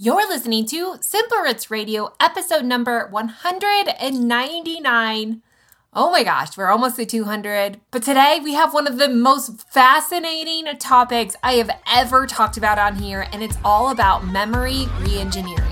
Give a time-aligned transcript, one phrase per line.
[0.00, 5.42] You're listening to Simple Roots Radio, episode number 199.
[5.92, 7.80] Oh my gosh, we're almost at 200.
[7.90, 12.78] But today we have one of the most fascinating topics I have ever talked about
[12.78, 15.66] on here, and it's all about memory reengineering.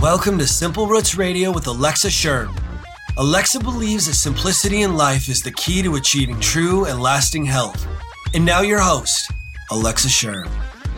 [0.00, 2.56] Welcome to Simple Roots Radio with Alexa Schirm.
[3.18, 7.86] Alexa believes that simplicity in life is the key to achieving true and lasting health.
[8.32, 9.30] And now, your host,
[9.70, 10.48] Alexa Schirm.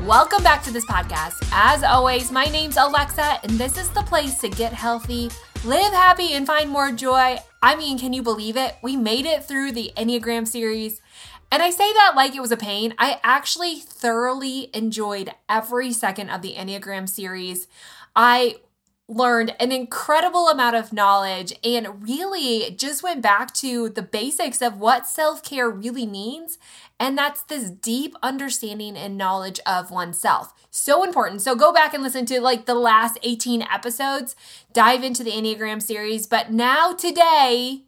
[0.04, 1.34] Welcome back to this podcast.
[1.52, 5.30] As always, my name's Alexa, and this is the place to get healthy,
[5.64, 7.36] live happy, and find more joy.
[7.62, 8.76] I mean, can you believe it?
[8.80, 11.02] We made it through the Enneagram series.
[11.50, 12.94] And I say that like it was a pain.
[12.96, 17.66] I actually thoroughly enjoyed every second of the Enneagram series.
[18.14, 18.56] I
[19.08, 24.78] learned an incredible amount of knowledge and really just went back to the basics of
[24.78, 26.58] what self care really means.
[27.00, 30.52] And that's this deep understanding and knowledge of oneself.
[30.70, 31.42] So important.
[31.42, 34.34] So go back and listen to like the last 18 episodes,
[34.72, 36.26] dive into the Enneagram series.
[36.26, 37.84] But now, today,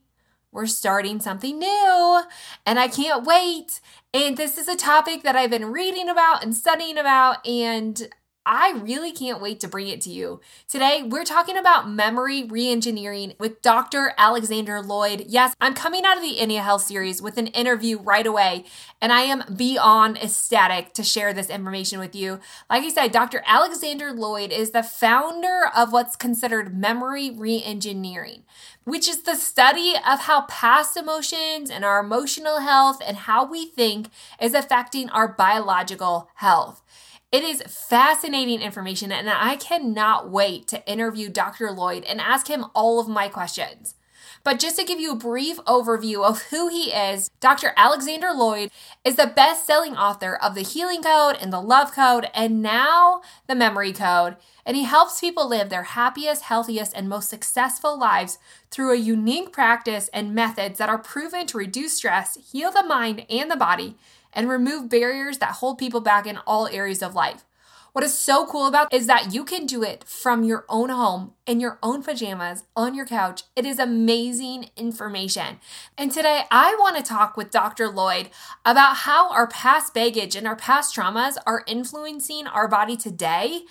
[0.52, 2.22] we're starting something new
[2.66, 3.80] and I can't wait.
[4.12, 8.08] And this is a topic that I've been reading about and studying about, and
[8.46, 10.40] I really can't wait to bring it to you.
[10.66, 14.14] Today, we're talking about memory reengineering with Dr.
[14.16, 15.26] Alexander Loyd.
[15.28, 18.64] Yes, I'm coming out of the India Health series with an interview right away,
[18.98, 22.40] and I am beyond ecstatic to share this information with you.
[22.70, 23.42] Like I said, Dr.
[23.44, 28.44] Alexander Loyd is the founder of what's considered memory reengineering,
[28.84, 33.66] which is the study of how past emotions and our emotional health and how we
[33.66, 34.08] think
[34.40, 36.82] is affecting our biological health.
[37.32, 41.68] It is fascinating information, and I cannot wait to interview Dr.
[41.68, 43.94] Loyd and ask him all of my questions.
[44.42, 47.72] But just to give you a brief overview of who he is, Dr.
[47.76, 48.72] Alexander Loyd
[49.04, 53.20] is the best selling author of The Healing Code and The Love Code, and now
[53.46, 54.36] The Memory Code.
[54.66, 58.38] And he helps people live their happiest, healthiest, and most successful lives
[58.72, 63.24] through a unique practice and methods that are proven to reduce stress, heal the mind
[63.30, 63.94] and the body,
[64.32, 67.44] and remove barriers that hold people back in all areas of life.
[67.92, 71.32] What is so cool about is that you can do it from your own home
[71.44, 73.42] in your own pajamas on your couch.
[73.56, 75.58] It is amazing information.
[75.98, 77.88] And today I want to talk with Dr.
[77.88, 78.28] Loyd
[78.64, 83.62] about how our past baggage and our past traumas are influencing our body today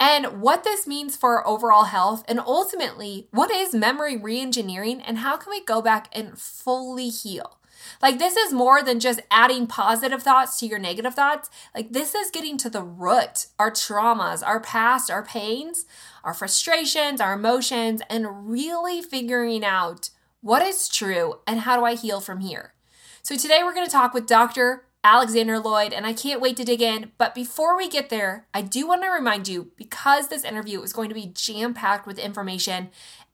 [0.00, 5.18] and what this means for our overall health and ultimately what is memory reengineering and
[5.18, 7.58] how can we go back and fully heal.
[8.00, 11.50] Like, this is more than just adding positive thoughts to your negative thoughts.
[11.74, 15.86] Like, this is getting to the root, our traumas, our past, our pains,
[16.24, 20.10] our frustrations, our emotions, and really figuring out
[20.40, 22.74] what is true and how do I heal from here.
[23.22, 24.85] So, today we're going to talk with Dr.
[25.06, 27.12] Alexander Loyd, and I can't wait to dig in.
[27.16, 30.92] But before we get there, I do want to remind you because this interview is
[30.92, 32.88] going to be jam packed with information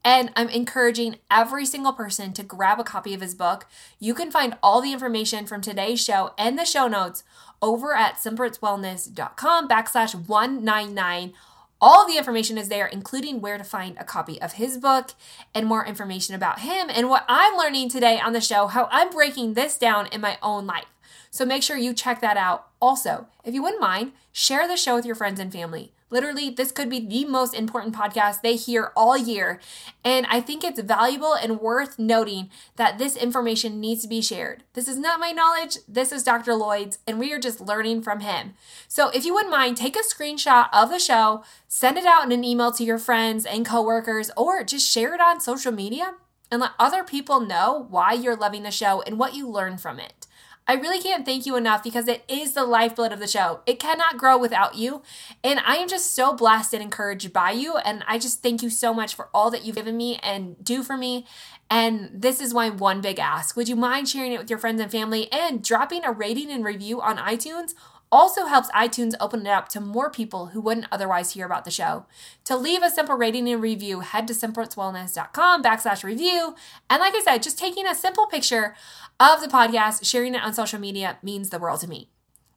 [0.05, 3.67] and I'm encouraging every single person to grab a copy of his book.
[3.99, 7.25] You can find all the information from today's show and the show notes
[7.63, 11.33] over at simplerootswellness.com backslash 199.
[11.81, 15.13] All the information is there, including where to find a copy of his book
[15.55, 19.09] and more information about him and what I'm learning today on the show, how I'm
[19.09, 20.92] breaking this down in my own life.
[21.33, 22.67] So make sure you check that out.
[22.79, 25.95] Also, if you wouldn't mind, share the show with your friends and family.
[26.11, 29.59] Literally, this could be the most important podcast they hear all year.
[30.05, 34.63] And I think it's valuable and worth noting that this information needs to be shared.
[34.75, 36.53] This is not my knowledge, this is Dr.
[36.53, 38.53] Loyd's, and we are just learning from him.
[38.87, 42.33] So if you wouldn't mind, take a screenshot of the show, send it out in
[42.33, 46.17] an email to your friends and coworkers, or just share it on social media
[46.51, 49.99] and let other people know why you're loving the show and what you learn from
[49.99, 50.22] it.
[50.67, 53.61] I really can't thank you enough because it is the lifeblood of the show.
[53.67, 55.03] It cannot grow without you.
[55.43, 57.77] And I am just so blessed and encouraged by you.
[57.79, 60.83] And I just thank you so much for all that you've given me and do
[60.83, 61.27] for me.
[61.69, 63.57] And this is my one big ask.
[63.57, 66.65] Would you mind sharing it with your friends and family and dropping a rating and
[66.65, 67.75] review on iTunes?
[68.13, 71.71] Also helps iTunes open it up to more people who wouldn't otherwise hear about the
[71.71, 72.05] show.
[72.45, 76.55] To leave a simple rating and review, head to simplerootswellness.com backslash review.
[76.91, 78.77] And like I said, just taking a simple picture
[79.19, 82.11] of the podcast, sharing it on social media means the world to me.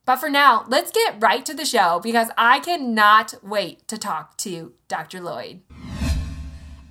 [0.03, 4.37] But for now, let's get right to the show because I cannot wait to talk
[4.37, 5.19] to Dr.
[5.19, 5.61] Loyd.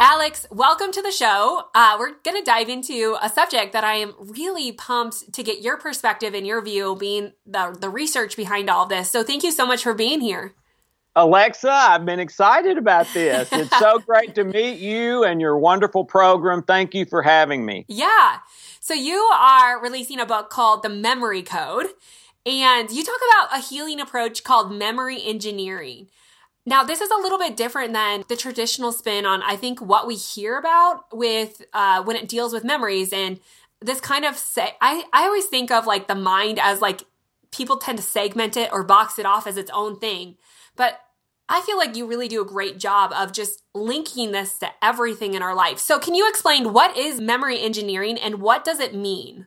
[0.07, 1.63] Alex, welcome to the show.
[1.75, 5.63] Uh, we're going to dive into a subject that I am really pumped to get
[5.63, 9.11] your perspective and your view, being the, the research behind all this.
[9.11, 10.53] So, thank you so much for being here.
[11.17, 13.49] Alexa, I've been excited about this.
[13.53, 16.63] It's so great to meet you and your wonderful program.
[16.63, 17.87] Thank you for having me.
[17.89, 18.41] Yeah.
[18.81, 21.87] So, you are releasing a book called The Memory Code,
[22.45, 26.09] and you talk about a healing approach called memory engineering.
[26.67, 30.07] Now, this is a little bit different than the traditional spin on, I think, what
[30.07, 33.13] we hear about with uh, when it deals with memories.
[33.13, 33.39] And
[33.81, 37.03] this kind of say, I, I always think of like the mind as like
[37.51, 40.37] people tend to segment it or box it off as its own thing.
[40.75, 41.01] But
[41.51, 45.35] I feel like you really do a great job of just linking this to everything
[45.35, 45.79] in our life.
[45.79, 49.47] So, can you explain what is memory engineering and what does it mean?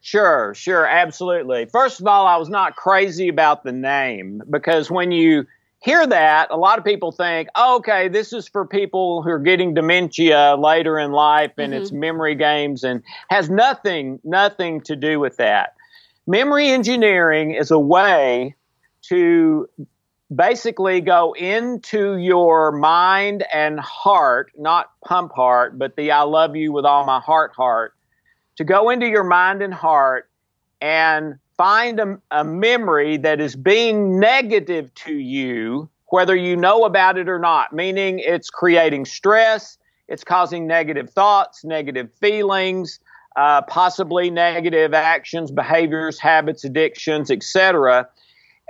[0.00, 1.66] Sure, sure, absolutely.
[1.66, 5.46] First of all, I was not crazy about the name because when you
[5.86, 9.38] hear that, a lot of people think, oh, okay, this is for people who are
[9.38, 11.80] getting dementia later in life and mm-hmm.
[11.80, 15.74] it's memory games and has nothing, nothing to do with that.
[16.26, 18.56] Memory engineering is a way
[19.02, 19.68] to
[20.34, 26.72] basically go into your mind and heart, not pump heart, but the I love you
[26.72, 27.94] with all my heart heart,
[28.56, 30.28] to go into your mind and heart
[30.80, 37.18] and find a, a memory that is being negative to you, whether you know about
[37.18, 43.00] it or not, meaning it's creating stress, it's causing negative thoughts, negative feelings,
[43.36, 48.08] uh, possibly negative actions, behaviors, habits, addictions, etc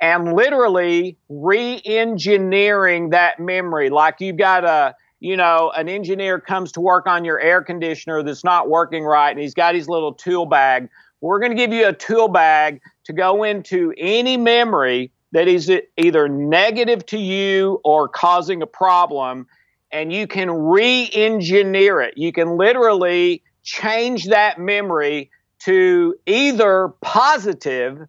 [0.01, 3.91] and literally re-engineering that memory.
[3.91, 8.23] Like you've got a you know an engineer comes to work on your air conditioner
[8.23, 11.73] that's not working right and he's got his little tool bag we're going to give
[11.73, 17.81] you a tool bag to go into any memory that is either negative to you
[17.85, 19.47] or causing a problem
[19.93, 28.07] and you can re-engineer it you can literally change that memory to either positive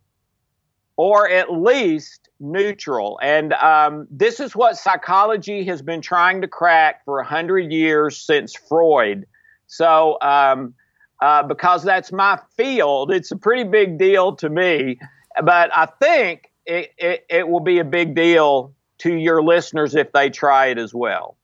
[0.98, 3.20] or at least neutral.
[3.22, 8.56] And um, this is what psychology has been trying to crack for 100 years since
[8.56, 9.26] Freud.
[9.68, 10.74] So, um,
[11.22, 15.00] uh, because that's my field, it's a pretty big deal to me.
[15.44, 20.12] But I think it, it, it will be a big deal to your listeners if
[20.12, 21.38] they try it as well.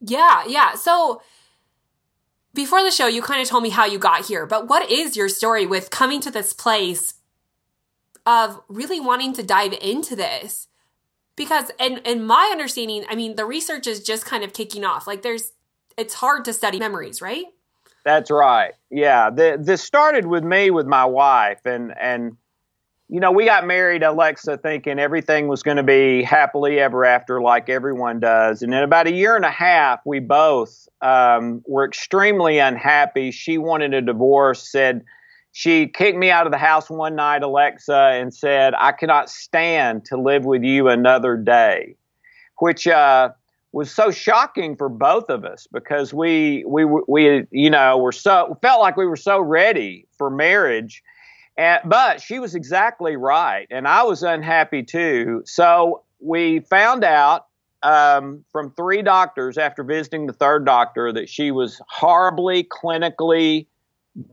[0.00, 0.74] Yeah, yeah.
[0.74, 1.22] So,
[2.54, 5.16] before the show, you kind of told me how you got here, but what is
[5.16, 7.14] your story with coming to this place
[8.28, 10.68] of really wanting to dive into this
[11.34, 15.06] because and in my understanding i mean the research is just kind of kicking off
[15.06, 15.52] like there's
[15.96, 17.46] it's hard to study memories right
[18.04, 18.72] that's right.
[18.90, 19.30] Yeah.
[19.30, 22.36] The, this started with me with my wife and and
[23.08, 27.40] you know we got married alexa thinking everything was going to be happily ever after
[27.40, 28.62] like everyone does.
[28.62, 33.30] And in about a year and a half we both um, were extremely unhappy.
[33.30, 35.04] She wanted a divorce said
[35.52, 40.04] she kicked me out of the house one night, Alexa, and said, I cannot stand
[40.04, 41.96] to live with you another day,
[42.58, 43.30] which uh,
[43.72, 48.56] was so shocking for both of us because we, we, we, you know, were so,
[48.62, 51.02] felt like we were so ready for marriage.
[51.56, 53.66] And, but she was exactly right.
[53.70, 55.42] And I was unhappy too.
[55.44, 57.46] So we found out
[57.82, 63.66] um, from three doctors after visiting the third doctor that she was horribly clinically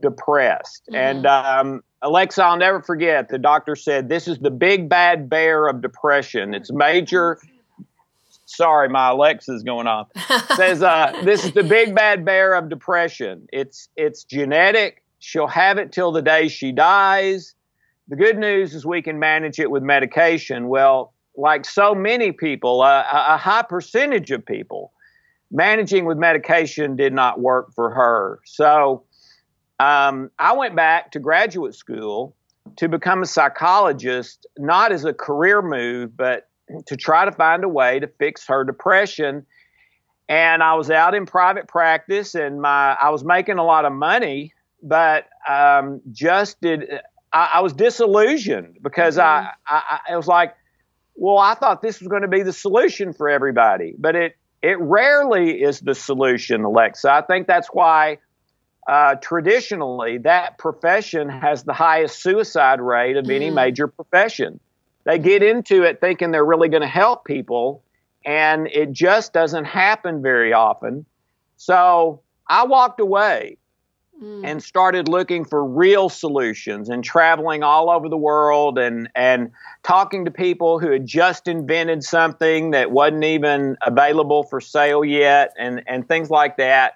[0.00, 0.84] depressed.
[0.88, 0.96] Mm-hmm.
[0.96, 5.68] And um, Alexa, I'll never forget, the doctor said, This is the big bad bear
[5.68, 6.54] of depression.
[6.54, 7.38] It's major.
[8.46, 10.08] Sorry, my Alexa's going off.
[10.54, 13.46] Says uh, this is the big bad bear of depression.
[13.52, 15.02] It's it's genetic.
[15.18, 17.54] She'll have it till the day she dies.
[18.08, 20.68] The good news is we can manage it with medication.
[20.68, 24.92] Well, like so many people, uh, a high percentage of people,
[25.50, 28.40] managing with medication did not work for her.
[28.46, 29.04] So
[29.80, 32.36] um, I went back to graduate school
[32.76, 36.48] to become a psychologist, not as a career move, but
[36.86, 39.46] to try to find a way to fix her depression.
[40.28, 43.92] And I was out in private practice, and my I was making a lot of
[43.92, 47.00] money, but um, just did
[47.32, 49.46] I, I, was disillusioned because mm-hmm.
[49.46, 50.54] I, I I was like,
[51.14, 54.80] well, I thought this was going to be the solution for everybody, but it it
[54.80, 57.08] rarely is the solution, Alexa.
[57.08, 58.18] I think that's why
[58.88, 63.54] uh, traditionally that profession has the highest suicide rate of any mm.
[63.54, 64.60] major profession.
[65.06, 67.82] They get into it thinking they're really going to help people,
[68.24, 71.06] and it just doesn't happen very often.
[71.56, 73.56] So I walked away
[74.22, 74.42] mm.
[74.44, 80.26] and started looking for real solutions and traveling all over the world and, and talking
[80.26, 85.82] to people who had just invented something that wasn't even available for sale yet and,
[85.86, 86.94] and things like that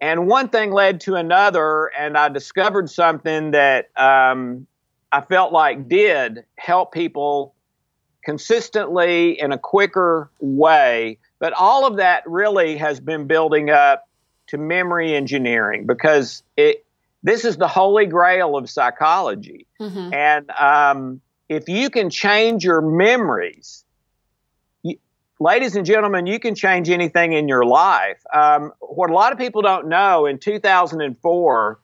[0.00, 4.66] and one thing led to another, and I discovered something that um,
[5.14, 7.54] I felt like did help people
[8.24, 11.18] consistently in a quicker way.
[11.38, 14.08] But all of that really has been building up
[14.48, 16.84] to memory engineering because it
[17.22, 19.66] this is the holy grail of psychology.
[19.80, 20.12] Mm-hmm.
[20.12, 23.84] And um, if you can change your memories,
[25.38, 28.20] ladies and gentlemen, you can change anything in your life.
[28.34, 31.80] Um, what a lot of people don't know in 2004,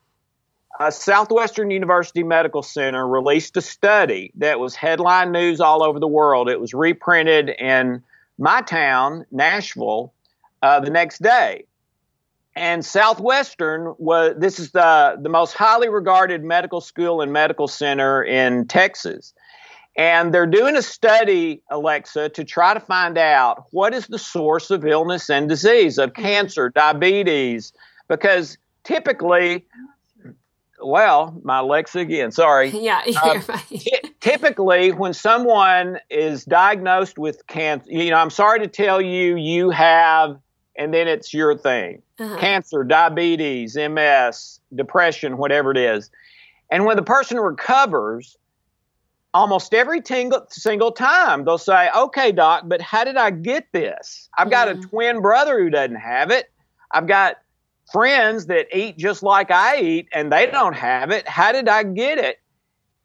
[0.79, 6.07] uh, Southwestern University Medical Center released a study that was headline news all over the
[6.07, 6.49] world.
[6.49, 8.03] It was reprinted in
[8.37, 10.13] my town, Nashville,
[10.61, 11.65] uh, the next day.
[12.55, 18.23] And Southwestern was this is the the most highly regarded medical school and medical center
[18.23, 19.33] in Texas.
[19.97, 24.71] And they're doing a study, Alexa, to try to find out what is the source
[24.71, 26.21] of illness and disease, of mm-hmm.
[26.21, 27.73] cancer, diabetes,
[28.07, 29.65] because typically,
[30.81, 32.69] well, my Alexa again, sorry.
[32.81, 38.67] Yeah, um, t- typically, when someone is diagnosed with cancer, you know, I'm sorry to
[38.67, 40.39] tell you, you have,
[40.75, 42.37] and then it's your thing uh-huh.
[42.37, 46.09] cancer, diabetes, MS, depression, whatever it is.
[46.69, 48.37] And when the person recovers,
[49.33, 54.29] almost every tingle, single time they'll say, okay, doc, but how did I get this?
[54.37, 56.51] I've got a twin brother who doesn't have it.
[56.91, 57.37] I've got
[57.91, 61.27] friends that eat just like I eat and they don't have it.
[61.27, 62.39] How did I get it?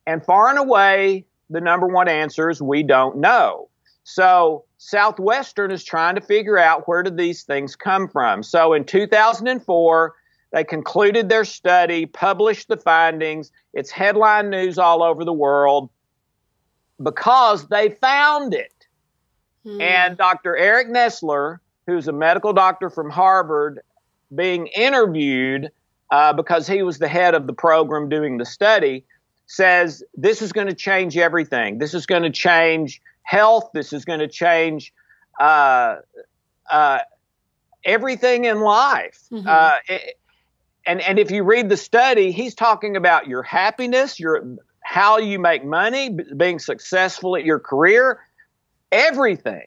[0.06, 3.68] And far and away, the number one answer is we don't know.
[4.04, 8.42] So Southwestern is trying to figure out where did these things come from.
[8.42, 10.14] So in 2004,
[10.52, 13.50] they concluded their study, published the findings.
[13.74, 15.90] It's headline news all over the world
[17.02, 18.72] because they found it.
[19.64, 19.80] Hmm.
[19.80, 20.56] And Dr.
[20.56, 23.80] Eric Nestler, who's a medical doctor from Harvard,
[24.34, 25.70] being interviewed
[26.10, 29.04] uh, because he was the head of the program doing the study,
[29.46, 31.78] says this is going to change everything.
[31.78, 33.70] This is going to change health.
[33.72, 34.92] This is going to change
[35.40, 35.96] uh,
[36.70, 36.98] uh,
[37.84, 39.20] everything in life.
[39.32, 39.46] Mm-hmm.
[39.48, 39.98] Uh,
[40.86, 45.38] and and if you read the study, he's talking about your happiness, your how you
[45.38, 48.20] make money, being successful at your career,
[48.92, 49.66] everything.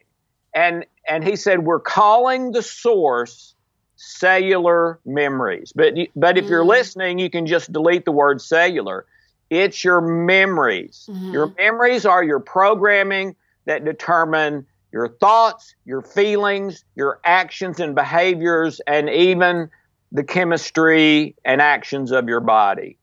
[0.54, 3.54] And and he said we're calling the source
[4.02, 5.72] cellular memories.
[5.74, 6.68] But but if you're mm.
[6.68, 9.04] listening, you can just delete the word cellular.
[9.50, 11.06] It's your memories.
[11.10, 11.32] Mm-hmm.
[11.32, 18.80] Your memories are your programming that determine your thoughts, your feelings, your actions and behaviors,
[18.86, 19.68] and even
[20.10, 22.96] the chemistry and actions of your body.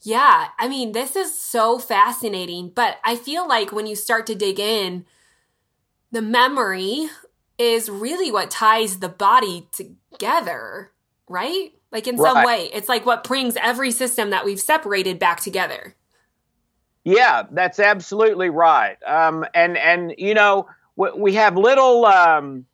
[0.00, 4.34] Yeah, I mean, this is so fascinating, but I feel like when you start to
[4.34, 5.06] dig in,
[6.10, 7.08] the memory
[7.58, 10.92] is really what ties the body together,
[11.28, 11.72] right?
[11.90, 12.32] Like in right.
[12.32, 15.94] some way, it's like what brings every system that we've separated back together.
[17.04, 18.96] Yeah, that's absolutely right.
[19.04, 22.64] Um, and and you know we have little um,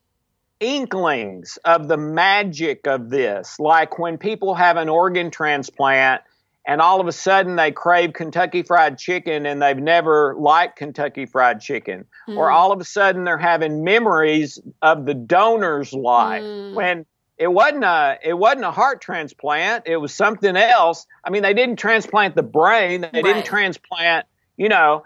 [0.60, 6.22] inklings of the magic of this, like when people have an organ transplant
[6.68, 11.24] and all of a sudden they crave Kentucky Fried Chicken and they've never liked Kentucky
[11.24, 12.36] Fried Chicken, mm.
[12.36, 16.74] or all of a sudden they're having memories of the donor's life mm.
[16.74, 17.06] when
[17.38, 21.06] it wasn't a it wasn't a heart transplant, it was something else.
[21.24, 23.24] I mean, they didn't transplant the brain, they right.
[23.24, 24.26] didn't transplant,
[24.58, 25.04] you know,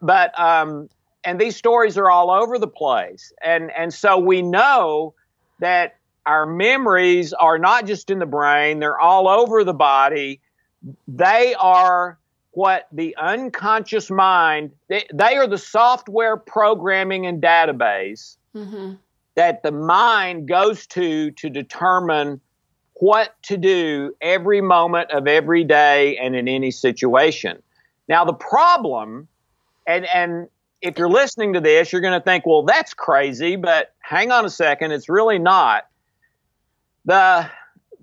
[0.00, 0.88] but um,
[1.22, 5.14] and these stories are all over the place, and and so we know
[5.58, 10.40] that our memories are not just in the brain; they're all over the body
[11.08, 12.18] they are
[12.52, 18.94] what the unconscious mind, they, they are the software programming and database mm-hmm.
[19.34, 22.40] that the mind goes to to determine
[22.94, 27.60] what to do every moment of every day and in any situation.
[28.08, 29.26] Now, the problem,
[29.86, 30.48] and, and
[30.80, 34.44] if you're listening to this, you're going to think, well, that's crazy, but hang on
[34.44, 35.88] a second, it's really not.
[37.04, 37.50] The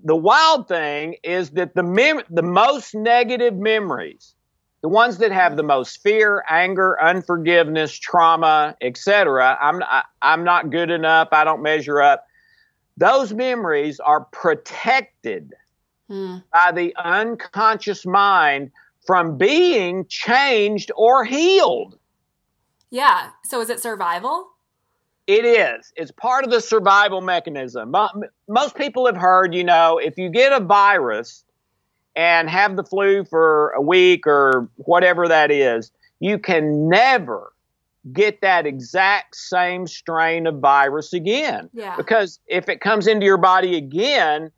[0.04, 4.34] the wild thing is that the mem- the most negative memories,
[4.82, 9.56] the ones that have the most fear, anger, unforgiveness, trauma, etc.
[9.60, 11.28] I'm I, I'm not good enough.
[11.32, 12.26] I don't measure up.
[12.96, 15.54] Those memories are protected
[16.08, 16.38] hmm.
[16.52, 18.70] by the unconscious mind
[19.06, 21.98] from being changed or healed.
[22.90, 23.30] Yeah.
[23.44, 24.51] So is it survival?
[25.26, 25.92] It is.
[25.96, 27.94] It's part of the survival mechanism.
[28.48, 31.44] Most people have heard, you know, if you get a virus
[32.16, 37.52] and have the flu for a week or whatever that is, you can never
[38.12, 41.70] get that exact same strain of virus again.
[41.72, 41.96] Yeah.
[41.96, 44.50] Because if it comes into your body again,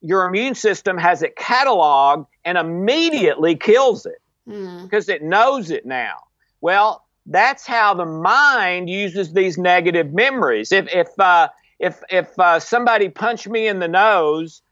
[0.00, 4.82] your immune system has it cataloged and immediately kills it mm.
[4.84, 6.14] because it knows it now.
[6.60, 10.72] Well, that's how the mind uses these negative memories.
[10.72, 14.62] If if uh, if if uh, somebody punched me in the nose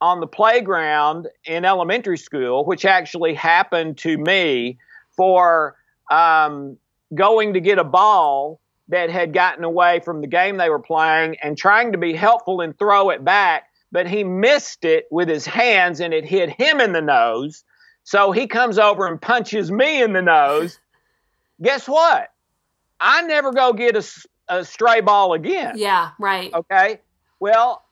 [0.00, 4.78] on the playground in elementary school, which actually happened to me
[5.16, 5.76] for
[6.10, 6.76] um,
[7.14, 11.36] going to get a ball that had gotten away from the game they were playing
[11.42, 15.46] and trying to be helpful and throw it back, but he missed it with his
[15.46, 17.64] hands and it hit him in the nose.
[18.02, 20.78] So he comes over and punches me in the nose.
[21.64, 22.28] Guess what?
[23.00, 24.04] I never go get a,
[24.48, 25.76] a stray ball again.
[25.78, 26.52] Yeah, right.
[26.52, 27.00] Okay.
[27.40, 27.82] Well,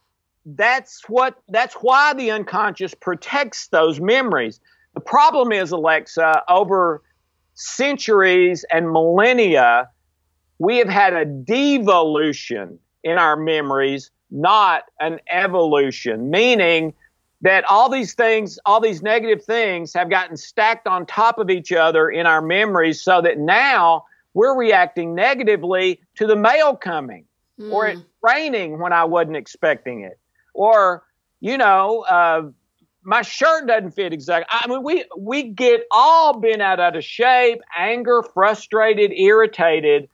[0.44, 4.60] that's what that's why the unconscious protects those memories.
[4.94, 7.02] The problem is, Alexa, over
[7.54, 9.88] centuries and millennia,
[10.58, 16.92] we have had a devolution in our memories, not an evolution, meaning
[17.42, 21.72] that all these things, all these negative things have gotten stacked on top of each
[21.72, 27.24] other in our memories so that now we're reacting negatively to the mail coming
[27.60, 27.70] mm.
[27.70, 30.18] or it raining when I wasn't expecting it
[30.54, 31.02] or,
[31.40, 32.42] you know, uh,
[33.04, 34.46] my shirt doesn't fit exactly.
[34.48, 40.08] I mean, we we get all bent out of shape, anger, frustrated, irritated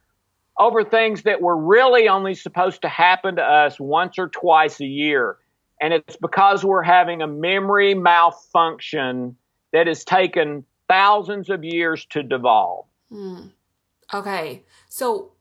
[0.59, 4.87] over things that were really only supposed to happen to us once or twice a
[4.87, 5.37] year,
[5.81, 9.37] and it's because we're having a memory malfunction
[9.73, 12.87] that has taken thousands of years to devolve.
[13.11, 13.49] Hmm.
[14.13, 15.33] Okay, so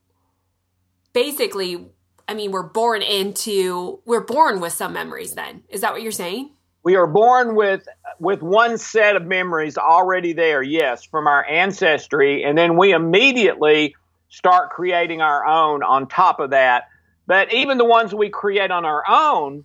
[1.12, 1.86] basically,
[2.28, 5.34] I mean, we're born into we're born with some memories.
[5.34, 6.50] Then is that what you're saying?
[6.82, 7.86] we are born with
[8.18, 13.94] with one set of memories already there yes from our ancestry and then we immediately
[14.30, 16.84] start creating our own on top of that
[17.26, 19.64] but even the ones we create on our own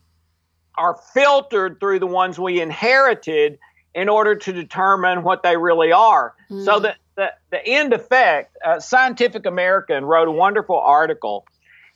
[0.78, 3.60] are filtered through the ones we inherited
[3.94, 6.66] in order to determine what they really are mm.
[6.66, 11.46] so that the, the end effect uh, scientific american wrote a wonderful article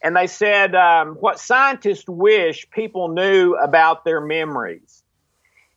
[0.04, 5.04] and they said um, what scientists wish people knew about their memories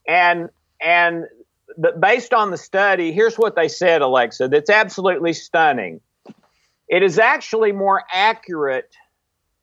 [0.07, 1.25] and and
[1.77, 4.49] the, based on the study, here's what they said, Alexa.
[4.49, 6.01] That's absolutely stunning.
[6.89, 8.95] It is actually more accurate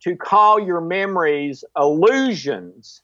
[0.00, 3.02] to call your memories illusions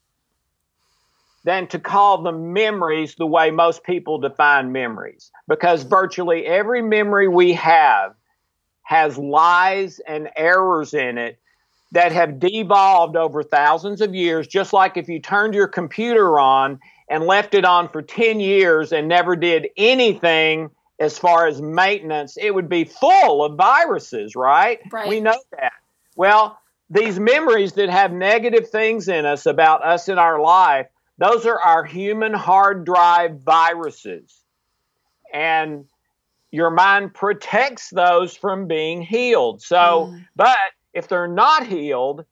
[1.44, 5.30] than to call them memories the way most people define memories.
[5.46, 8.14] Because virtually every memory we have
[8.82, 11.38] has lies and errors in it
[11.92, 16.80] that have devolved over thousands of years, just like if you turned your computer on
[17.08, 22.36] and left it on for 10 years and never did anything as far as maintenance,
[22.36, 24.80] it would be full of viruses, right?
[24.90, 25.08] right?
[25.08, 25.72] We know that.
[26.16, 26.58] Well,
[26.90, 30.86] these memories that have negative things in us about us in our life,
[31.18, 34.42] those are our human hard drive viruses.
[35.32, 35.86] And
[36.50, 39.60] your mind protects those from being healed.
[39.60, 40.24] So, mm.
[40.36, 40.56] but
[40.92, 42.24] if they're not healed,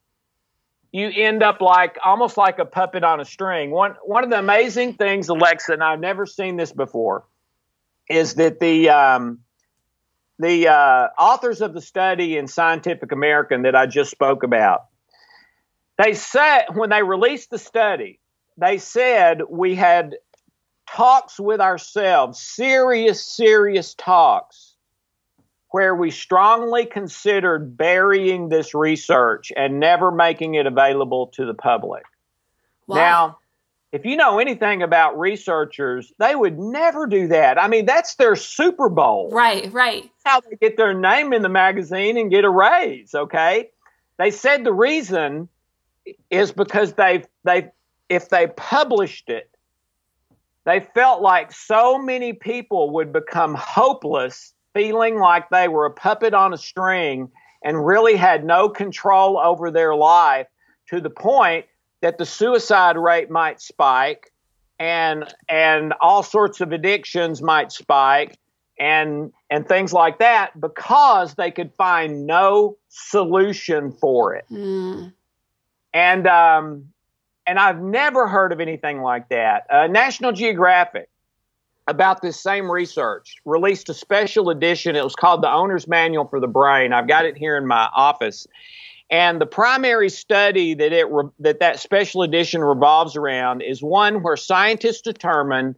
[0.92, 3.70] you end up like almost like a puppet on a string.
[3.70, 7.24] One one of the amazing things, Alexa, and I've never seen this before,
[8.08, 9.40] is that the um,
[10.38, 14.84] the uh, authors of the study in Scientific American that I just spoke about,
[15.98, 18.20] they said when they released the study,
[18.62, 20.16] they said we had
[20.88, 24.74] talks with ourselves, serious, serious talks
[25.70, 32.04] where we strongly considered burying this research and never making it available to the public.
[32.86, 32.96] Wow.
[32.96, 33.38] Now,
[33.90, 37.60] if you know anything about researchers, they would never do that.
[37.60, 39.30] I mean, that's their Super Bowl.
[39.32, 40.10] Right, right.
[40.24, 43.70] How they get their name in the magazine and get a raise, okay?
[44.18, 45.48] They said the reason
[46.30, 47.70] is because they've they
[48.12, 49.48] if they published it,
[50.64, 56.34] they felt like so many people would become hopeless feeling like they were a puppet
[56.34, 57.30] on a string
[57.64, 60.46] and really had no control over their life
[60.90, 61.64] to the point
[62.02, 64.30] that the suicide rate might spike
[64.78, 68.36] and and all sorts of addictions might spike
[68.78, 74.44] and and things like that because they could find no solution for it.
[74.50, 75.14] Mm.
[75.94, 76.91] And um,
[77.46, 79.66] and I've never heard of anything like that.
[79.70, 81.08] Uh, National Geographic
[81.88, 84.94] about this same research, released a special edition.
[84.94, 86.92] It was called The Owner's Manual for the Brain.
[86.92, 88.46] I've got it here in my office.
[89.10, 94.22] And the primary study that it re- that that special edition revolves around is one
[94.22, 95.76] where scientists determine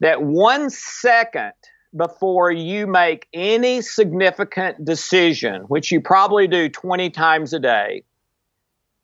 [0.00, 1.52] that one second
[1.96, 8.02] before you make any significant decision, which you probably do 20 times a day,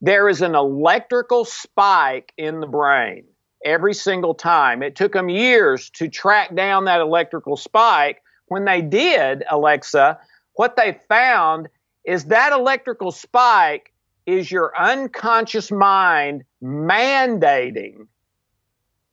[0.00, 3.24] there is an electrical spike in the brain
[3.64, 4.82] every single time.
[4.82, 8.22] It took them years to track down that electrical spike.
[8.46, 10.18] When they did, Alexa,
[10.54, 11.68] what they found
[12.04, 13.92] is that electrical spike
[14.26, 18.06] is your unconscious mind mandating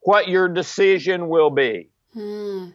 [0.01, 1.89] what your decision will be.
[2.13, 2.67] Hmm.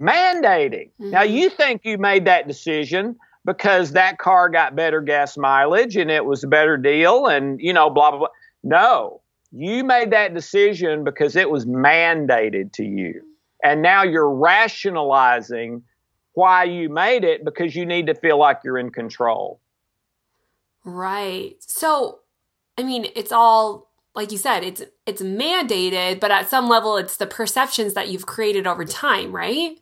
[0.00, 0.90] Mandating.
[1.00, 1.10] Mm-hmm.
[1.10, 6.10] Now, you think you made that decision, because that car got better gas mileage and
[6.10, 8.28] it was a better deal and, you know, blah, blah, blah.
[8.62, 13.22] No, you made that decision because it was mandated to you.
[13.64, 15.82] And now you're rationalizing
[16.34, 19.60] why you made it because you need to feel like you're in control.
[20.84, 21.56] Right.
[21.60, 22.20] So,
[22.78, 27.16] I mean, it's all like you said, it's it's mandated, but at some level it's
[27.16, 29.78] the perceptions that you've created over time, right?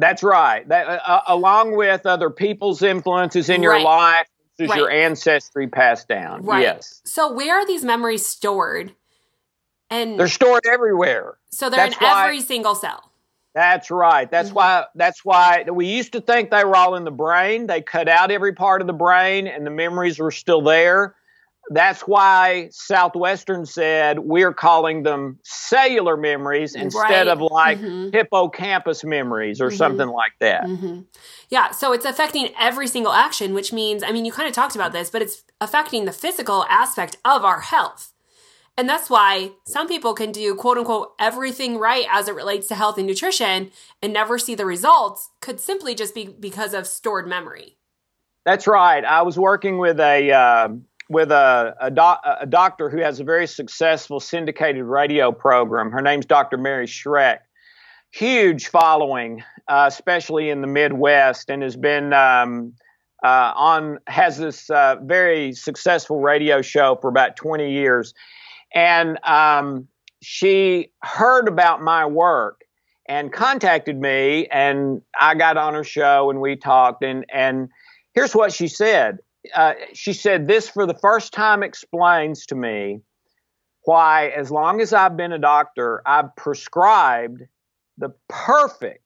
[0.00, 0.66] That's right.
[0.68, 3.84] That uh, uh along with other people's influences in your right.
[3.84, 4.26] life,
[4.60, 4.78] is right.
[4.78, 6.42] your ancestry passed down.
[6.42, 6.62] Right.
[6.62, 7.00] Yes.
[7.04, 8.94] So where are these memories stored?
[9.88, 11.38] And they're stored everywhere.
[11.50, 13.10] So they're That's in why, every single cell.
[13.54, 14.30] That's right.
[14.30, 14.56] That's mm-hmm.
[14.56, 17.66] why that's why we used to think they were all in the brain.
[17.66, 21.16] They cut out every part of the brain and the memories were still there
[21.72, 27.28] that's why Southwestern said we're calling them cellular memories instead right.
[27.28, 28.10] of like mm-hmm.
[28.12, 29.76] hippocampus memories or mm-hmm.
[29.76, 30.64] something like that.
[30.64, 31.02] Mm-hmm.
[31.48, 34.74] Yeah, so it's affecting every single action, which means, I mean, you kind of talked
[34.74, 38.12] about this, but it's affecting the physical aspect of our health.
[38.76, 42.74] And that's why some people can do quote unquote everything right as it relates to
[42.74, 43.70] health and nutrition
[44.02, 47.76] and never see the results, could simply just be because of stored memory.
[48.44, 49.04] That's right.
[49.04, 50.32] I was working with a.
[50.32, 50.68] Uh,
[51.10, 55.90] with a, a, doc, a, doctor who has a very successful syndicated radio program.
[55.90, 56.56] Her name's Dr.
[56.56, 57.38] Mary Schreck.
[58.12, 62.74] Huge following, uh, especially in the Midwest, and has been um,
[63.24, 68.14] uh, on has this uh, very successful radio show for about 20 years.
[68.72, 69.88] And um,
[70.22, 72.60] she heard about my work
[73.08, 77.02] and contacted me, and I got on her show and we talked.
[77.02, 77.68] And and
[78.14, 79.18] here's what she said
[79.54, 83.00] uh, she said, This for the first time explains to me
[83.84, 87.42] why, as long as I've been a doctor, I've prescribed
[87.98, 89.04] the perfect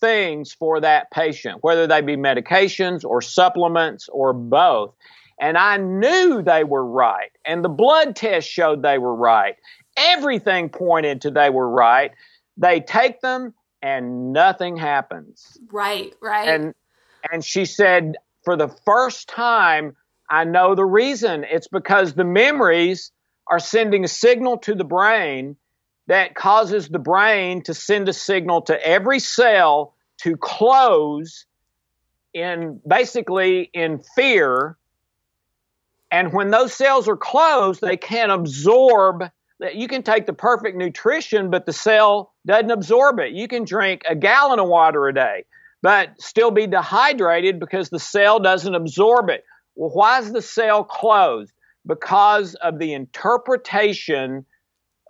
[0.00, 4.94] things for that patient, whether they be medications or supplements or both.
[5.40, 7.30] And I knew they were right.
[7.44, 9.56] And the blood test showed they were right.
[9.96, 12.12] Everything pointed to they were right.
[12.56, 15.58] They take them and nothing happens.
[15.70, 16.48] Right, right.
[16.48, 16.74] And
[17.30, 19.96] and she said, for the first time,
[20.28, 21.44] I know the reason.
[21.44, 23.10] It's because the memories
[23.46, 25.56] are sending a signal to the brain
[26.06, 31.46] that causes the brain to send a signal to every cell to close
[32.32, 34.76] in basically in fear.
[36.10, 39.24] And when those cells are closed, they can't absorb
[39.60, 43.32] that you can take the perfect nutrition, but the cell doesn't absorb it.
[43.32, 45.44] You can drink a gallon of water a day
[45.84, 49.44] but still be dehydrated because the cell doesn't absorb it.
[49.74, 51.52] Well, why is the cell closed?
[51.86, 54.46] Because of the interpretation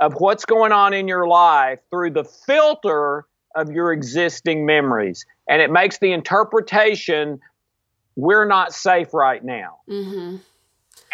[0.01, 5.25] of what's going on in your life through the filter of your existing memories.
[5.49, 7.39] And it makes the interpretation
[8.17, 9.79] we're not safe right now.
[9.89, 10.39] Mm-hmm.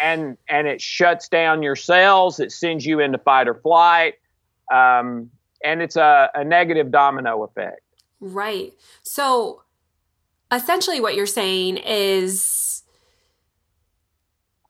[0.01, 4.15] And, and it shuts down your cells, it sends you into fight or flight,
[4.73, 5.29] um,
[5.63, 7.81] and it's a, a negative domino effect.
[8.21, 8.73] Right.
[9.01, 9.63] So
[10.51, 12.83] essentially, what you're saying is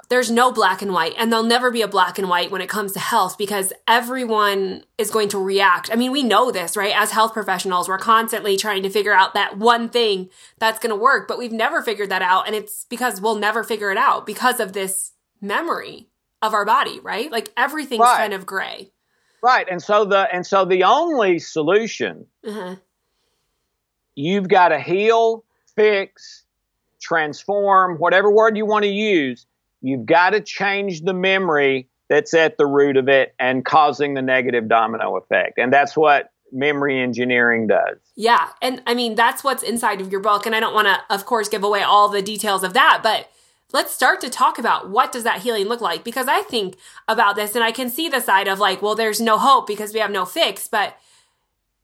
[0.10, 2.70] there's no black and white, and there'll never be a black and white when it
[2.70, 5.90] comes to health because everyone is going to react.
[5.92, 6.94] I mean, we know this, right?
[6.96, 11.02] As health professionals, we're constantly trying to figure out that one thing that's going to
[11.02, 12.46] work, but we've never figured that out.
[12.46, 16.10] And it's because we'll never figure it out because of this memory
[16.42, 17.32] of our body, right?
[17.32, 18.18] Like everything's right.
[18.18, 18.92] kind of gray.
[19.42, 19.68] Right.
[19.70, 22.76] And so the and so the only solution uh-huh
[24.16, 25.44] you've got to heal,
[25.76, 26.44] fix,
[27.02, 29.46] transform, whatever word you want to use.
[29.82, 34.22] You've got to change the memory that's at the root of it and causing the
[34.22, 35.58] negative domino effect.
[35.58, 37.98] And that's what memory engineering does.
[38.16, 38.50] Yeah.
[38.62, 40.46] And I mean, that's what's inside of your book.
[40.46, 43.30] And I don't want to, of course, give away all the details of that, but
[43.74, 46.76] let's start to talk about what does that healing look like because i think
[47.08, 49.94] about this and i can see the side of like well there's no hope because
[49.94, 50.98] we have no fix but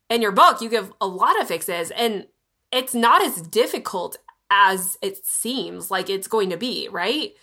[0.10, 2.28] in your book, you give a lot of fixes, and
[2.72, 4.18] it's not as difficult
[4.50, 7.34] as it seems like it's going to be, right?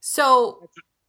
[0.00, 0.68] So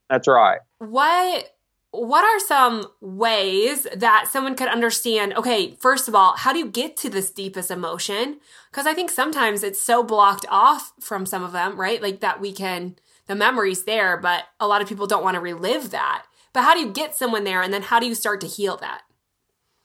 [0.10, 0.60] that's right.
[0.80, 1.52] What
[1.92, 6.68] what are some ways that someone could understand okay first of all how do you
[6.68, 8.38] get to this deepest emotion
[8.70, 12.42] because i think sometimes it's so blocked off from some of them right like that
[12.42, 12.96] we can
[13.28, 16.74] the memories there but a lot of people don't want to relive that but how
[16.74, 19.02] do you get someone there and then how do you start to heal that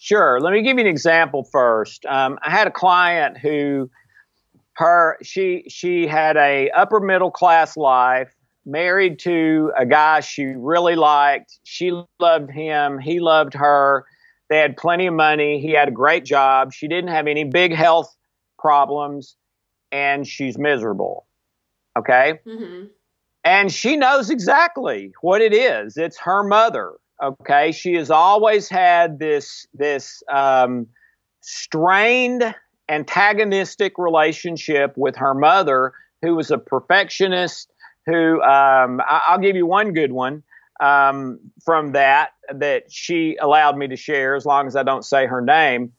[0.02, 0.40] Sure.
[0.40, 2.04] Let me give you an example first.
[2.06, 3.88] Um, I had a client who
[4.72, 8.34] her she she had a upper middle class life,
[8.66, 11.60] married to a guy she really liked.
[11.62, 12.98] She loved him.
[12.98, 14.04] He loved her.
[14.50, 15.60] They had plenty of money.
[15.60, 16.72] He had a great job.
[16.72, 18.12] She didn't have any big health
[18.58, 19.36] problems.
[19.92, 21.26] and she's miserable.
[21.96, 22.40] Okay?
[22.44, 22.86] Mm-hmm.
[23.44, 25.96] And she knows exactly what it is.
[25.96, 26.94] It's her mother.
[27.22, 27.72] Okay?
[27.72, 30.86] She has always had this this um,
[31.40, 32.54] strained
[32.88, 37.70] antagonistic relationship with her mother, who was a perfectionist.
[38.06, 40.42] Who um, I- I'll give you one good one
[40.80, 45.26] um, from that that she allowed me to share, as long as I don't say
[45.26, 45.92] her name.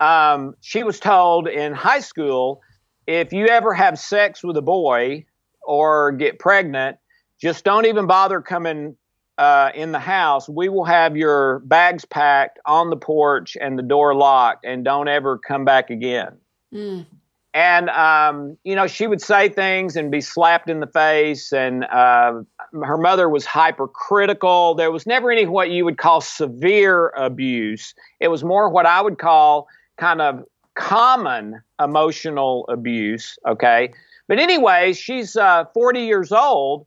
[0.00, 2.60] Um, she was told in high school
[3.08, 5.24] if you ever have sex with a boy
[5.62, 6.98] or get pregnant,
[7.40, 8.97] just don't even bother coming
[9.38, 10.48] uh, in the house.
[10.48, 15.08] We will have your bags packed on the porch and the door locked, and don't
[15.08, 16.36] ever come back again.
[16.74, 17.06] Mm.
[17.54, 21.52] And um, you know, she would say things and be slapped in the face.
[21.52, 22.42] And uh,
[22.82, 24.74] her mother was hypercritical.
[24.74, 27.94] There was never any what you would call severe abuse.
[28.20, 33.38] It was more what I would call kind of common emotional abuse.
[33.46, 33.92] Okay,
[34.26, 36.86] but anyway, she's uh, 40 years old,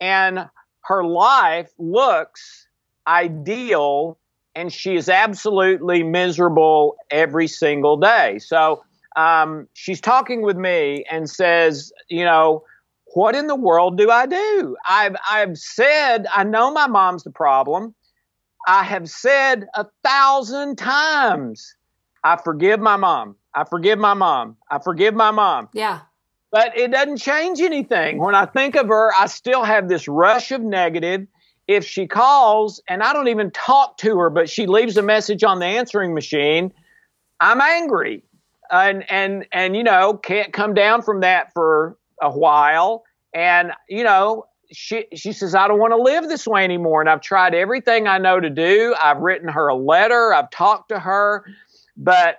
[0.00, 0.48] and
[0.84, 2.66] her life looks
[3.06, 4.18] ideal,
[4.54, 8.38] and she is absolutely miserable every single day.
[8.38, 8.84] So
[9.16, 12.64] um, she's talking with me and says, you know,
[13.14, 14.76] what in the world do I do?
[14.88, 17.94] I've I've said I know my mom's the problem.
[18.66, 21.74] I have said a thousand times,
[22.24, 23.36] I forgive my mom.
[23.54, 24.56] I forgive my mom.
[24.70, 25.68] I forgive my mom.
[25.74, 26.00] Yeah.
[26.52, 28.18] But it doesn't change anything.
[28.18, 31.26] When I think of her, I still have this rush of negative.
[31.66, 35.42] If she calls and I don't even talk to her, but she leaves a message
[35.42, 36.72] on the answering machine,
[37.40, 38.22] I'm angry.
[38.70, 43.04] And and and you know can't come down from that for a while.
[43.32, 47.00] And you know she she says I don't want to live this way anymore.
[47.00, 48.94] And I've tried everything I know to do.
[49.02, 50.34] I've written her a letter.
[50.34, 51.46] I've talked to her.
[51.96, 52.38] But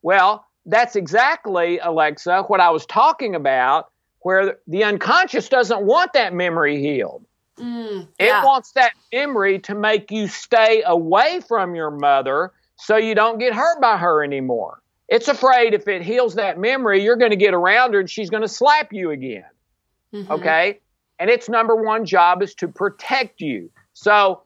[0.00, 6.34] well that's exactly Alexa what I was talking about where the unconscious doesn't want that
[6.34, 7.24] memory healed
[7.58, 8.44] Mm, it yeah.
[8.44, 13.52] wants that memory to make you stay away from your mother so you don't get
[13.52, 14.80] hurt by her anymore.
[15.08, 18.30] It's afraid if it heals that memory, you're going to get around her and she's
[18.30, 19.44] going to slap you again.
[20.14, 20.30] Mhm.
[20.30, 20.80] Okay?
[21.18, 23.70] And its number one job is to protect you.
[23.92, 24.42] So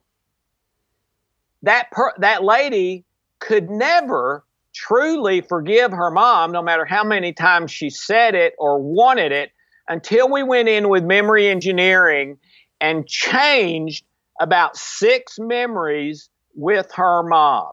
[1.62, 3.04] that per- that lady
[3.38, 4.44] could never
[4.74, 9.52] truly forgive her mom no matter how many times she said it or wanted it
[9.88, 12.38] until we went in with memory engineering
[12.80, 14.04] and changed
[14.40, 17.72] about six memories with her mom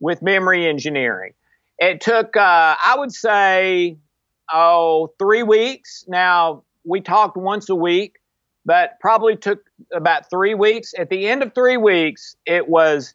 [0.00, 1.32] with memory engineering.
[1.78, 3.96] It took, uh, I would say,
[4.52, 6.04] oh, three weeks.
[6.06, 8.16] Now, we talked once a week,
[8.66, 9.60] but probably took
[9.92, 10.92] about three weeks.
[10.98, 13.14] At the end of three weeks, it was,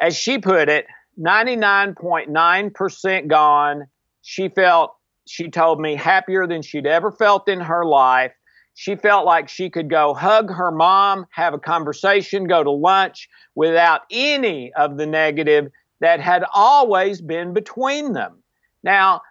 [0.00, 0.86] as she put it,
[1.18, 3.88] 99.9% gone.
[4.22, 4.94] She felt,
[5.26, 8.32] she told me, happier than she'd ever felt in her life.
[8.74, 13.28] She felt like she could go hug her mom, have a conversation, go to lunch
[13.56, 18.40] without any of the negative that had always been between them.
[18.84, 19.22] Now,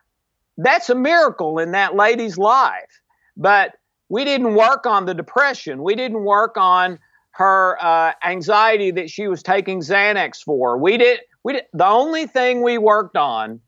[0.58, 3.00] that's a miracle in that lady's life.
[3.38, 3.76] But
[4.10, 5.84] we didn't work on the depression.
[5.84, 7.00] We didn't work on
[7.32, 10.78] her uh, anxiety that she was taking Xanax for.
[10.78, 11.20] We did.
[11.48, 11.64] We did.
[11.72, 13.62] The only thing we worked on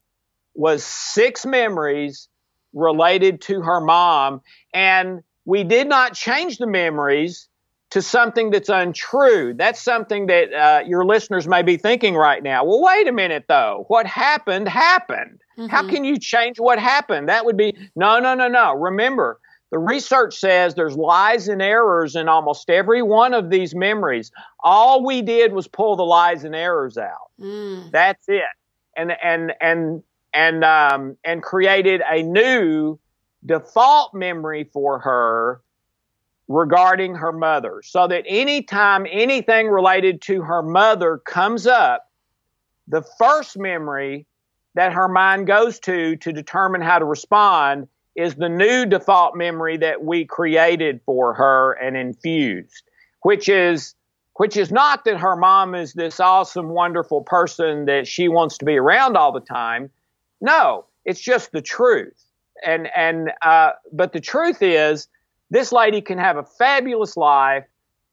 [0.54, 2.28] was six memories
[2.74, 4.42] related to her mom,
[4.74, 7.48] and we did not change the memories
[7.92, 9.54] to something that's untrue.
[9.56, 12.66] That's something that uh, your listeners may be thinking right now.
[12.66, 13.86] Well, wait a minute, though.
[13.88, 15.40] What happened happened.
[15.70, 15.90] How Mhm.
[15.90, 17.30] can you change what happened?
[17.30, 18.74] That would be no, no, no, no.
[18.74, 19.40] Remember,
[19.72, 24.32] the research says there's lies and errors in almost every one of these memories.
[24.64, 27.32] All we did was pull the lies and errors out.
[27.40, 27.92] Mm.
[27.92, 28.44] That's it.
[28.98, 30.04] And and and
[30.34, 33.00] and um, and created a new
[33.46, 35.62] default memory for her
[36.48, 42.10] regarding her mother, so that anytime anything related to her mother comes up,
[42.88, 44.26] the first memory
[44.74, 49.78] that her mind goes to to determine how to respond is the new default memory
[49.78, 52.84] that we created for her and infused,
[53.22, 53.96] which is
[54.36, 58.64] which is not that her mom is this awesome, wonderful person that she wants to
[58.66, 59.90] be around all the time.
[60.40, 62.24] No, it's just the truth.
[62.66, 65.08] And and uh, but the truth is,
[65.50, 67.66] this lady can have a fabulous life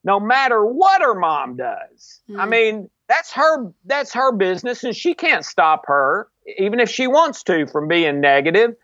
[0.05, 2.21] no matter what her mom does.
[2.39, 2.49] I Mm.
[2.49, 6.29] mean, that's her that's her business, and she can't stop her,
[6.59, 8.75] even if she wants to, from being negative.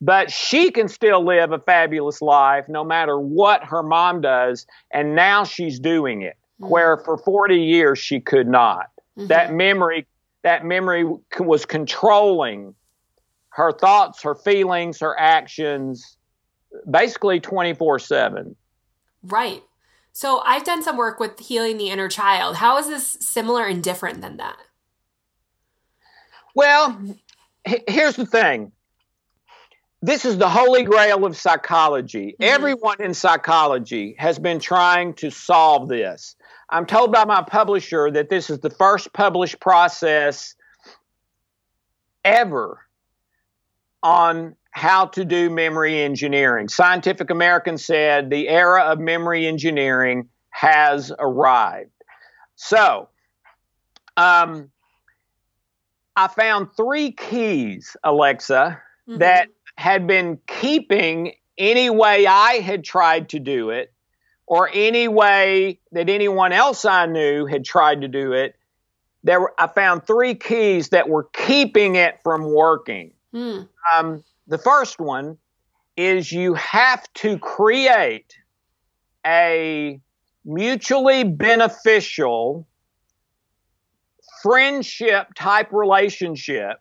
[0.00, 5.14] But she can still live a fabulous life no matter what her mom does, and
[5.14, 6.36] now she's doing it.
[6.60, 6.68] Mm.
[6.68, 8.90] Where for 40 years she could not.
[9.18, 9.28] Mhm.
[9.28, 10.06] That memory,
[10.42, 11.04] that memory
[11.40, 12.74] was controlling
[13.50, 16.18] her thoughts, her feelings, her actions,
[16.90, 18.54] basically 24 7.
[19.22, 19.62] Right.
[20.12, 22.56] So I've done some work with healing the inner child.
[22.56, 24.56] How is this similar and different than that?
[26.54, 26.98] Well,
[27.86, 28.72] here's the thing
[30.02, 32.32] this is the holy grail of psychology.
[32.32, 32.42] Mm-hmm.
[32.42, 36.36] Everyone in psychology has been trying to solve this.
[36.68, 40.54] I'm told by my publisher that this is the first published process
[42.24, 42.80] ever
[44.02, 46.68] on how to do memory engineering.
[46.68, 51.90] Scientific American said the era of memory engineering has arrived.
[52.56, 53.08] So,
[54.16, 54.70] um,
[56.14, 59.18] I found three keys, Alexa, mm-hmm.
[59.18, 63.92] that had been keeping any way I had tried to do it
[64.46, 68.56] or any way that anyone else I knew had tried to do it.
[69.24, 73.12] There were, I found three keys that were keeping it from working.
[73.34, 73.68] Mm.
[73.92, 75.38] Um, the first one
[75.96, 78.36] is you have to create
[79.26, 80.00] a
[80.44, 82.68] mutually beneficial
[84.42, 86.80] friendship type relationship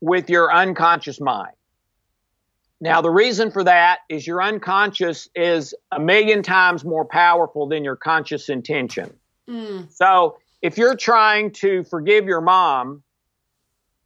[0.00, 1.54] with your unconscious mind.
[2.80, 7.84] Now, the reason for that is your unconscious is a million times more powerful than
[7.84, 9.14] your conscious intention.
[9.48, 9.90] Mm.
[9.92, 13.02] So, if you're trying to forgive your mom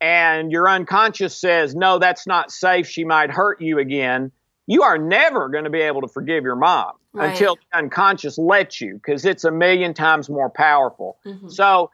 [0.01, 4.31] and your unconscious says, no, that's not safe, she might hurt you again,
[4.67, 7.31] you are never going to be able to forgive your mom right.
[7.31, 11.19] until the unconscious lets you because it's a million times more powerful.
[11.25, 11.49] Mm-hmm.
[11.49, 11.91] So,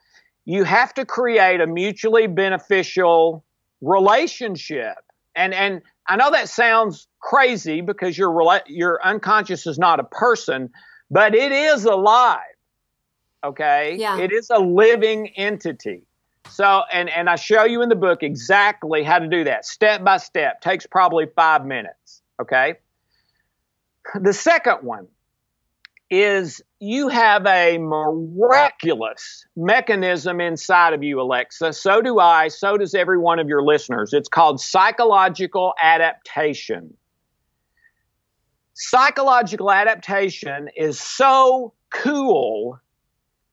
[0.46, 3.43] you have to create a mutually beneficial
[3.84, 4.96] relationship.
[5.36, 10.70] And and I know that sounds crazy because your your unconscious is not a person,
[11.10, 12.40] but it is alive.
[13.42, 13.96] Okay?
[13.98, 14.18] Yeah.
[14.18, 16.02] It is a living entity.
[16.50, 20.04] So and and I show you in the book exactly how to do that step
[20.04, 20.60] by step.
[20.60, 22.76] Takes probably 5 minutes, okay?
[24.20, 25.08] The second one
[26.10, 31.72] is you have a miraculous mechanism inside of you, Alexa.
[31.72, 32.48] So do I.
[32.48, 34.12] So does every one of your listeners.
[34.12, 36.94] It's called psychological adaptation.
[38.74, 42.78] Psychological adaptation is so cool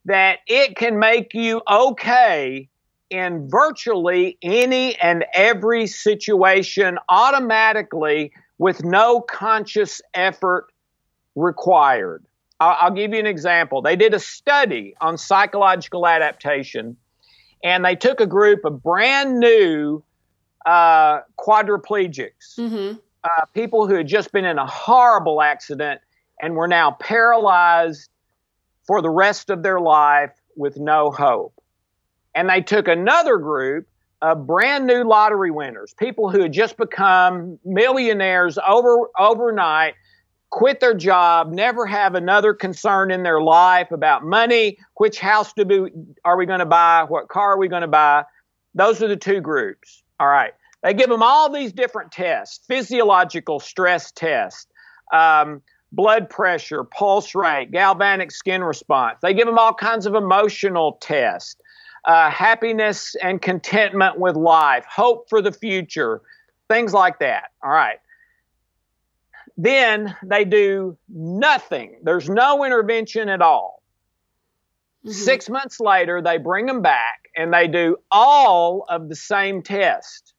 [0.06, 2.68] that it can make you okay
[3.10, 10.68] in virtually any and every situation automatically with no conscious effort
[11.36, 12.26] required.
[12.62, 13.82] I'll, I'll give you an example.
[13.82, 16.96] They did a study on psychological adaptation,
[17.64, 20.04] and they took a group of brand new
[20.66, 22.98] uh, quadriplegics, mm-hmm.
[23.24, 26.02] uh, people who had just been in a horrible accident
[26.40, 28.10] and were now paralyzed
[28.86, 31.60] for the rest of their life with no hope.
[32.36, 33.88] And they took another group
[34.22, 39.96] of brand new lottery winners, people who had just become millionaires over overnight
[40.52, 45.66] quit their job, never have another concern in their life about money, which house do
[45.66, 45.92] we,
[46.26, 48.24] are we going to buy, what car are we going to buy.
[48.76, 50.04] Those are the two groups.
[50.20, 50.54] All right.
[50.84, 54.68] They give them all these different tests, physiological stress tests,
[55.14, 55.62] um,
[55.92, 59.20] blood pressure, pulse rate, galvanic skin response.
[59.22, 61.56] They give them all kinds of emotional tests,
[62.06, 66.22] uh, happiness and contentment with life, hope for the future,
[66.70, 67.52] things like that.
[67.64, 68.00] All right.
[69.58, 71.98] Then they do nothing.
[72.04, 73.82] There's no intervention at all.
[75.06, 75.12] Mm-hmm.
[75.12, 80.34] Six months later, they bring them back and they do all of the same test.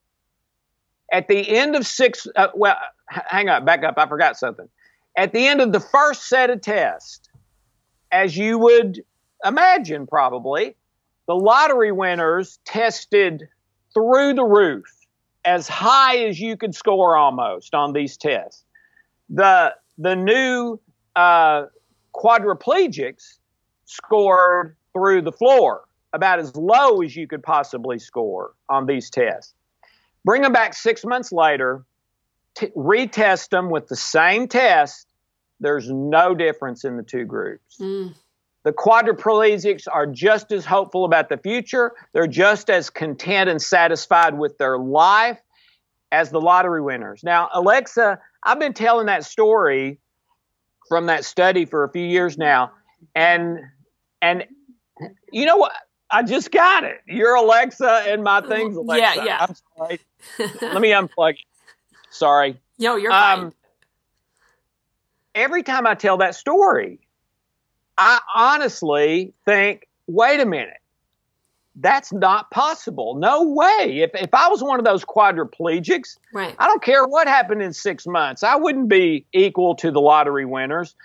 [1.11, 3.95] At the end of six, uh, well, hang on, back up.
[3.97, 4.67] I forgot something.
[5.17, 7.29] At the end of the first set of tests,
[8.11, 9.03] as you would
[9.45, 10.75] imagine, probably,
[11.27, 13.47] the lottery winners tested
[13.93, 14.85] through the roof,
[15.45, 18.62] as high as you could score almost on these tests
[19.33, 20.79] the the new
[21.15, 21.65] uh,
[22.15, 23.39] quadriplegics
[23.85, 29.53] scored through the floor, about as low as you could possibly score on these tests.
[30.23, 31.83] Bring them back six months later,
[32.55, 35.07] t- retest them with the same test.
[35.59, 37.77] There's no difference in the two groups.
[37.79, 38.13] Mm.
[38.63, 41.91] The quadriplegics are just as hopeful about the future.
[42.13, 45.39] They're just as content and satisfied with their life
[46.11, 47.23] as the lottery winners.
[47.23, 49.99] Now, Alexa I've been telling that story
[50.89, 52.71] from that study for a few years now,
[53.15, 53.59] and
[54.21, 54.45] and
[55.31, 55.73] you know what?
[56.09, 57.01] I just got it.
[57.07, 58.75] Your Alexa and my things.
[58.75, 59.23] Alexa.
[59.23, 59.47] Yeah,
[59.79, 59.97] yeah.
[60.61, 61.39] Let me unplug it.
[62.11, 62.61] Sorry.
[62.77, 63.53] Yo, you're um, fine.
[65.33, 66.99] Every time I tell that story,
[67.97, 70.77] I honestly think, wait a minute.
[71.77, 73.15] That's not possible.
[73.15, 74.01] No way.
[74.01, 76.55] If, if I was one of those quadriplegics, Right.
[76.59, 80.45] I don't care what happened in six months, I wouldn't be equal to the lottery
[80.45, 80.95] winners.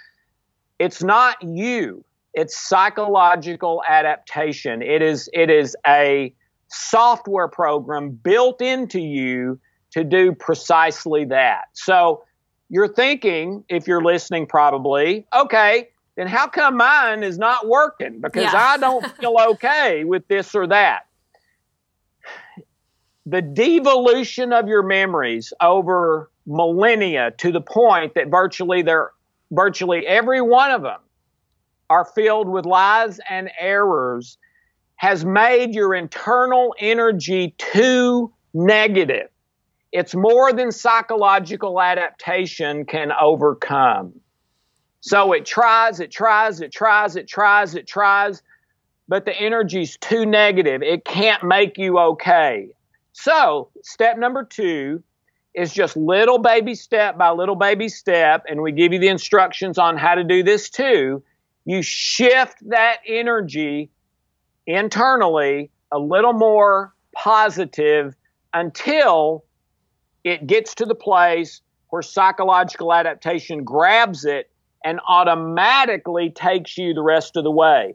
[0.79, 2.05] It's not you.
[2.35, 4.83] It's psychological adaptation.
[4.83, 6.33] It is it is a
[6.69, 9.59] software program built into you
[9.93, 11.65] to do precisely that.
[11.73, 12.23] So
[12.69, 15.89] you're thinking, if you're listening, probably, okay,
[16.19, 18.21] then how come mine is not working?
[18.21, 18.57] Because Yeah.
[18.57, 21.07] I don't feel okay with this or that.
[23.25, 29.13] The devolution of your memories over millennia to the point that virtually they're
[29.53, 30.99] virtually every one of them
[31.89, 34.39] are filled with lies and errors
[34.97, 39.29] has made your internal energy too negative.
[39.93, 44.21] It's more than psychological adaptation can overcome.
[45.01, 48.43] So it tries, it tries, it tries, it tries, it tries,
[49.07, 50.83] but the energy's too negative.
[50.83, 52.71] It can't make you okay.
[53.13, 55.03] So, step number two
[55.55, 59.79] is just little baby step by little baby step, and we give you the instructions
[59.79, 61.23] on how to do this too.
[61.65, 63.91] You shift that energy
[64.67, 68.15] internally a little more positive
[68.53, 69.45] until
[70.23, 74.51] it gets to the place where psychological adaptation grabs it
[74.85, 77.95] and automatically takes you the rest of the way.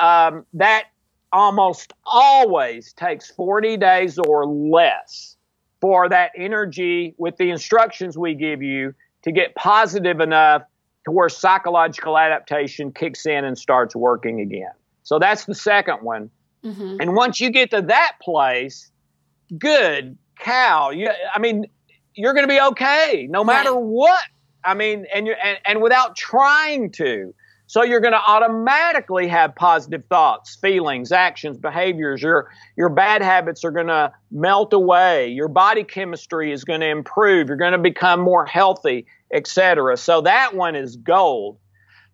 [0.00, 0.84] Um, that
[1.32, 5.36] almost always takes 40 days or less
[5.80, 10.62] for that energy with the instructions we give you to get positive enough
[11.04, 14.72] to where psychological adaptation kicks in and starts working again.
[15.02, 16.30] So that's the second one.
[16.62, 18.90] hmm And once you get to that place,
[19.58, 20.90] good cow.
[20.90, 21.66] You, I mean,
[22.14, 23.80] you're going to be okay no matter Right.
[23.82, 24.22] what.
[24.64, 27.34] I mean, and you and, and without trying to.
[27.66, 32.22] So you're going to automatically have positive thoughts, feelings, actions, behaviors.
[32.22, 35.28] Your your bad habits are going to melt away.
[35.28, 37.48] Your body chemistry is going to improve.
[37.48, 39.96] You're going to become more healthy, etc.
[39.96, 41.58] So that one is gold.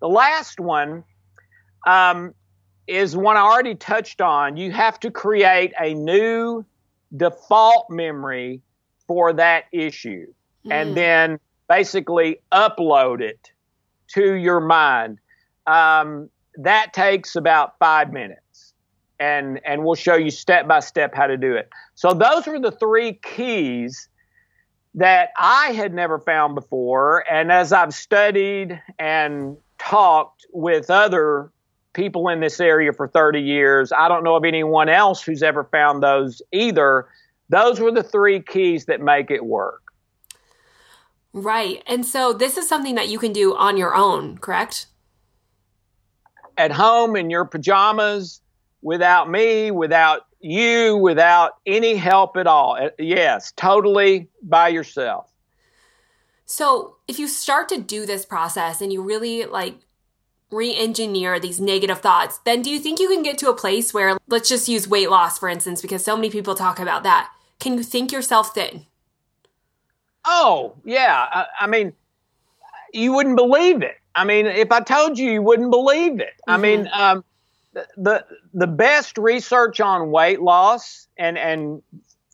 [0.01, 1.05] The last one
[1.87, 2.33] um,
[2.87, 4.57] is one I already touched on.
[4.57, 6.65] You have to create a new
[7.17, 8.63] default memory
[9.07, 10.27] for that issue
[10.69, 11.41] and then
[11.71, 13.53] basically upload it
[14.09, 15.19] to your mind.
[15.69, 18.75] Um, that takes about five minutes.
[19.21, 21.69] And, and we'll show you step by step how to do it.
[21.95, 24.09] So, those were the three keys
[24.95, 27.31] that I had never found before.
[27.31, 31.53] And as I've studied and talked with other
[31.93, 33.93] people in this area for 30 years.
[33.93, 37.09] I don't know of anyone else who's ever found those either.
[37.49, 39.90] Those were the three keys that make it work.
[41.33, 41.83] Right.
[41.87, 44.87] And so this is something that you can do on your own, correct?
[46.57, 48.41] At home in your pajamas,
[48.83, 52.77] without me, without you, without any help at all.
[52.81, 55.31] Uh, Yes, totally by yourself.
[56.47, 59.77] So if you start to do this process and you really like
[60.51, 64.19] re-engineer these negative thoughts, then do you think you can get to a place where
[64.27, 67.31] let's just use weight loss for instance because so many people talk about that.
[67.61, 68.87] Can you think yourself thin?
[70.33, 71.27] Oh, yeah.
[71.31, 71.93] I, I mean,
[72.93, 73.97] you wouldn't believe it.
[74.15, 76.35] I mean, if I told you, you wouldn't believe it.
[76.47, 76.61] I Mhm.
[76.61, 77.25] mean, um,
[77.73, 78.25] the, the
[78.55, 81.83] the best research on weight loss, and and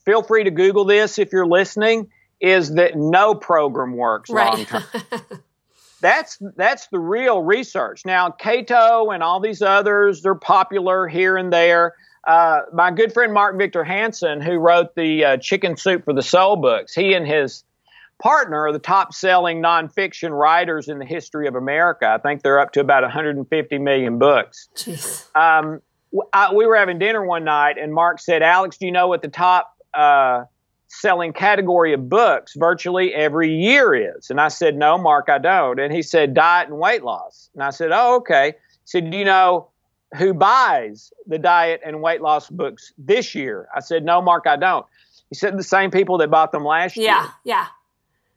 [0.05, 4.83] feel free to Google this if you're listening, is that no program works long term.
[6.03, 8.05] That's that's the real research.
[8.05, 11.95] Now, keto and all these others, they're popular here and there.
[12.27, 16.23] Uh, my good friend Mark Victor Hansen, who wrote the uh, Chicken Soup for the
[16.23, 17.65] Soul books, he and his
[18.19, 22.09] partner are the top selling nonfiction writers in the history of America.
[22.09, 24.69] I think they're up to about 150 million books.
[25.35, 25.81] Um,
[26.33, 29.23] I, we were having dinner one night, and Mark said, Alex, do you know what
[29.23, 30.45] the top uh,
[30.89, 34.31] selling category of books virtually every year is?
[34.31, 35.79] And I said, No, Mark, I don't.
[35.79, 37.51] And he said, Diet and weight loss.
[37.55, 38.55] And I said, Oh, okay.
[38.57, 39.69] He said, Do you know
[40.17, 43.69] who buys the diet and weight loss books this year?
[43.75, 44.87] I said, No, Mark, I don't.
[45.29, 47.07] He said, The same people that bought them last year.
[47.07, 47.67] Yeah, yeah.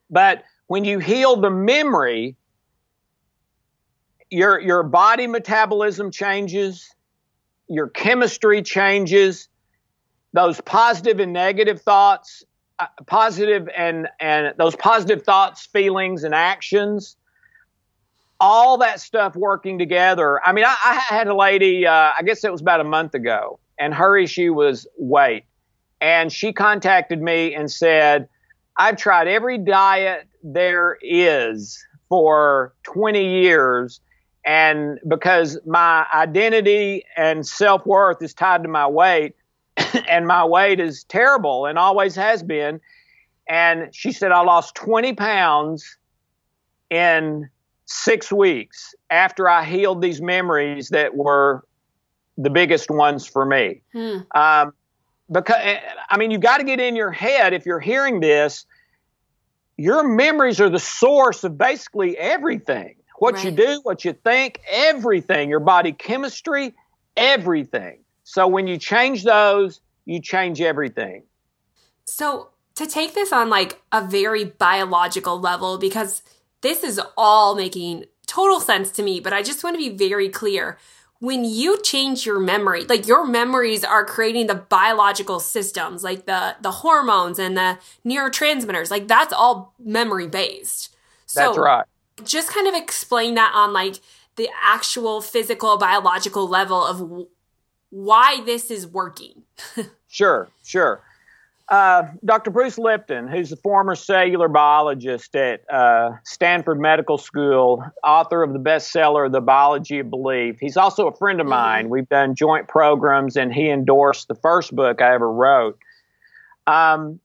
[0.10, 2.36] But when you heal the memory,
[4.30, 6.90] your your body metabolism changes,
[7.68, 9.50] your chemistry changes,
[10.34, 12.44] those positive and negative thoughts,
[12.80, 17.16] uh, positive and and those positive thoughts, feelings, and actions.
[18.42, 20.40] All that stuff working together.
[20.46, 21.86] I mean, I, I had a lady.
[21.86, 25.44] Uh, I guess it was about a month ago, and her issue was weight.
[26.00, 28.30] And she contacted me and said,
[28.80, 34.00] I've tried every diet there is for 20 years
[34.46, 39.36] And because my identity and self worth is tied to my weight,
[40.08, 42.80] and my weight is terrible and always has been.
[43.48, 45.98] And she said, I lost 20 pounds
[46.90, 47.50] in
[47.86, 51.66] six weeks after I healed these memories that were
[52.38, 53.82] the biggest ones for me.
[53.92, 54.20] Hmm.
[54.34, 54.74] Um,
[55.32, 58.66] because, eh, I mean, you've got to get in your head if you're hearing this,
[59.78, 62.96] your memories are the source of basically everything.
[63.18, 63.46] What right.
[63.46, 66.74] you do, what you think, everything, your body chemistry,
[67.16, 68.00] everything.
[68.24, 71.24] So when you change those, you change everything.
[72.06, 76.24] So to take this on like a very biological level, because
[76.62, 80.30] this is all making total sense to me, but I just want to be very
[80.30, 80.78] clear.
[81.20, 86.56] When you change your memory, like your memories are creating the biological systems, like the
[86.62, 90.96] the hormones and the neurotransmitters, like that's all memory based.
[91.26, 91.86] So that's right.
[92.24, 93.96] Just kind of explain that on like
[94.38, 97.28] the actual physical biological level of
[97.90, 99.44] why this is working.
[100.08, 101.02] sure, sure.
[101.70, 102.50] Uh, Dr.
[102.50, 108.60] Bruce Lipton, who's a former cellular biologist at uh, Stanford Medical School, author of the
[108.60, 110.58] bestseller The Biology of Belief.
[110.60, 111.52] He's also a friend of mm-hmm.
[111.52, 111.90] mine.
[111.90, 115.78] We've done joint programs, and he endorsed the first book I ever wrote.
[116.66, 117.20] Um,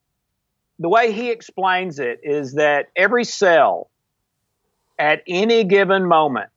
[0.78, 3.90] the way he explains it is that every cell
[4.99, 6.51] at any given moment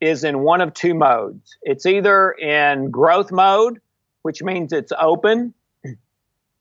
[0.00, 1.56] is in one of two modes.
[1.62, 3.80] It's either in growth mode,
[4.22, 5.54] which means it's open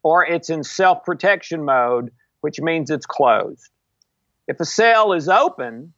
[0.04, 3.70] or it's in self protection mode, which means it's closed.
[4.48, 5.94] If a cell is open,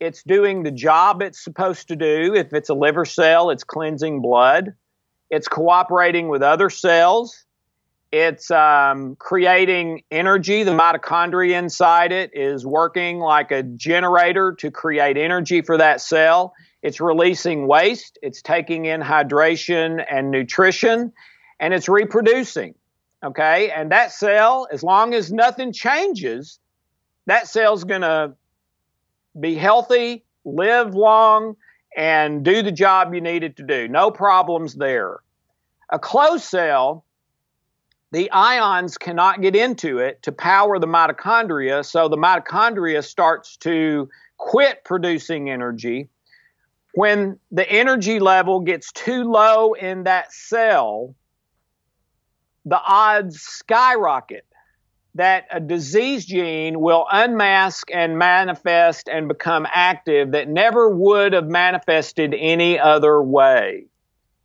[0.00, 2.34] it's doing the job it's supposed to do.
[2.34, 4.74] If it's a liver cell, it's cleansing blood.
[5.30, 7.44] It's cooperating with other cells.
[8.12, 10.62] It's um, creating energy.
[10.62, 16.54] The mitochondria inside it is working like a generator to create energy for that cell.
[16.80, 18.18] It's releasing waste.
[18.22, 21.12] It's taking in hydration and nutrition,
[21.58, 22.74] and it's reproducing.
[23.24, 23.70] Okay.
[23.70, 26.58] And that cell, as long as nothing changes,
[27.26, 28.34] that cell's going to
[29.38, 31.56] be healthy, live long,
[31.96, 33.88] and do the job you need it to do.
[33.88, 35.20] No problems there.
[35.90, 37.04] A closed cell,
[38.12, 44.08] the ions cannot get into it to power the mitochondria, so the mitochondria starts to
[44.36, 46.08] quit producing energy.
[46.94, 51.14] When the energy level gets too low in that cell,
[52.64, 54.46] the odds skyrocket
[55.14, 61.46] that a disease gene will unmask and manifest and become active that never would have
[61.46, 63.86] manifested any other way.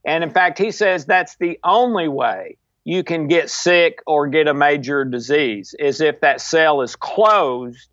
[0.05, 4.47] And in fact, he says that's the only way you can get sick or get
[4.47, 7.89] a major disease is if that cell is closed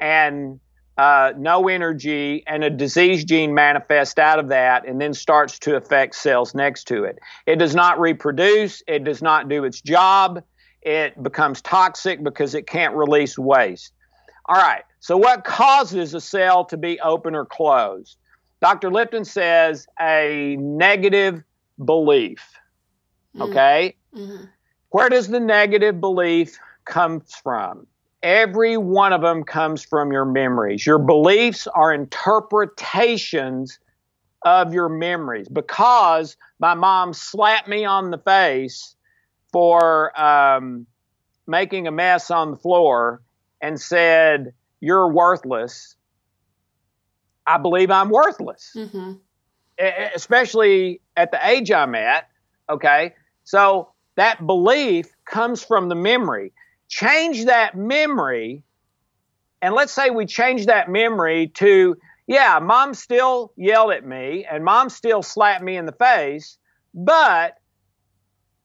[0.00, 0.60] and
[0.96, 5.76] uh, no energy, and a disease gene manifests out of that and then starts to
[5.76, 7.18] affect cells next to it.
[7.46, 10.42] It does not reproduce, it does not do its job,
[10.82, 13.92] it becomes toxic because it can't release waste.
[14.46, 18.16] All right, so what causes a cell to be open or closed?
[18.60, 18.90] Dr.
[18.90, 21.42] Lipton says a negative
[21.84, 22.42] belief.
[23.34, 23.42] Mm-hmm.
[23.50, 23.96] Okay?
[24.14, 24.44] Mm-hmm.
[24.90, 27.86] Where does the negative belief come from?
[28.24, 30.86] Every one of them comes from your memories.
[30.86, 33.78] Your beliefs are interpretations
[34.46, 35.46] of your memories.
[35.46, 38.96] Because my mom slapped me on the face
[39.52, 40.86] for um,
[41.46, 43.20] making a mess on the floor
[43.60, 45.94] and said, You're worthless.
[47.46, 49.12] I believe I'm worthless, mm-hmm.
[50.14, 52.30] especially at the age I'm at.
[52.70, 53.12] Okay.
[53.44, 56.54] So that belief comes from the memory
[56.94, 58.62] change that memory,
[59.60, 61.96] and let's say we change that memory to,
[62.28, 66.56] yeah, mom still yelled at me and mom still slapped me in the face,
[66.94, 67.58] but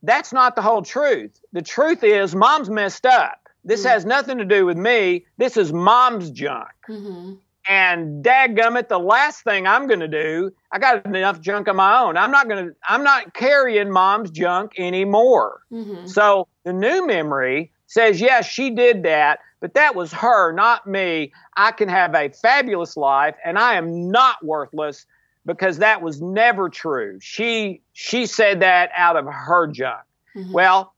[0.04, 1.42] that's not the whole truth.
[1.54, 3.50] The truth is, mom's messed up.
[3.66, 3.90] This mm-hmm.
[3.90, 5.26] has nothing to do with me.
[5.38, 6.70] This is mom's junk.
[6.88, 7.34] Mm-hmm.
[7.68, 12.00] And dadgummit, the last thing I'm going to do, I got enough junk of my
[12.00, 12.16] own.
[12.16, 15.62] I'm not going to, I'm not carrying mom's junk anymore.
[15.72, 16.06] Mm-hmm.
[16.06, 21.34] So the new memory says, yes, she did that, but that was her, not me.
[21.58, 25.08] I can have a fabulous life and I am not worthless
[25.46, 27.18] because that was never true.
[27.20, 30.02] She, she said that out of her junk.
[30.38, 30.54] Mm-hmm.
[30.54, 30.94] Well,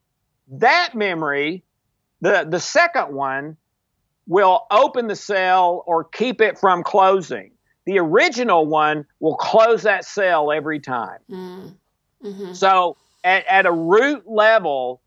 [0.50, 1.64] that memory,
[2.20, 3.56] the, the second one,
[4.28, 7.52] will open the cell or keep it from closing.
[7.86, 11.20] The original one will close that cell every time.
[11.30, 12.28] Mm-hmm.
[12.28, 12.54] mm-hmm.
[12.54, 15.01] So at, at a root level,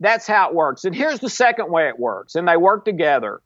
[0.00, 0.84] that's how it works.
[0.84, 3.40] And here's the second way it works, and they work together.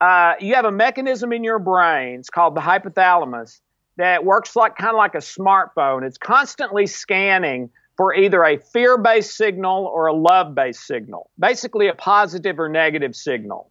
[0.00, 3.60] Uh, you have a mechanism in your brain, it's called the hypothalamus,
[3.96, 6.02] that works like kind of like a smartphone.
[6.02, 11.88] It's constantly scanning for either a fear based signal or a love based signal, basically
[11.88, 13.70] a positive or negative signal.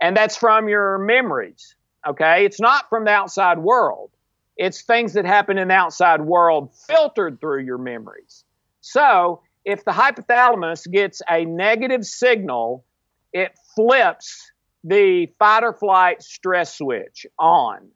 [0.00, 1.74] And that's from your memories.
[2.06, 2.46] Okay.
[2.46, 4.10] It's not from the outside world.
[4.56, 8.44] It's things that happen in the outside world filtered through your memories.
[8.80, 12.84] So if the hypothalamus gets a negative signal,
[13.32, 14.50] it flips
[14.84, 17.88] the fight or flight stress switch on,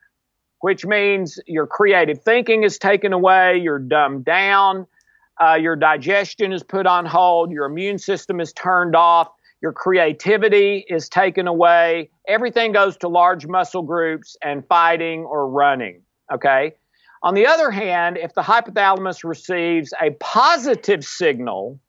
[0.61, 4.87] which means your creative thinking is taken away, you're dumbed down,
[5.43, 9.29] uh, your digestion is put on hold, your immune system is turned off,
[9.61, 12.11] your creativity is taken away.
[12.29, 16.03] Everything goes to large muscle groups and fighting or running.
[16.33, 16.75] Okay.
[17.25, 21.81] On the other hand, if the hypothalamus receives a positive signal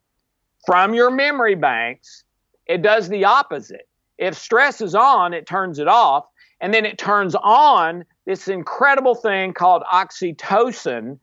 [0.66, 2.24] from your memory banks,
[2.68, 3.90] it does the opposite.
[4.18, 6.26] If stress is on, it turns it off,
[6.62, 11.20] and then it turns on this incredible thing called oxytocin,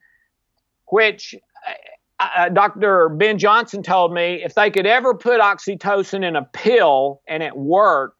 [0.88, 1.34] which
[2.20, 3.08] uh, uh Dr.
[3.08, 7.56] Ben Johnson told me if they could ever put oxytocin in a pill and it
[7.56, 8.18] worked,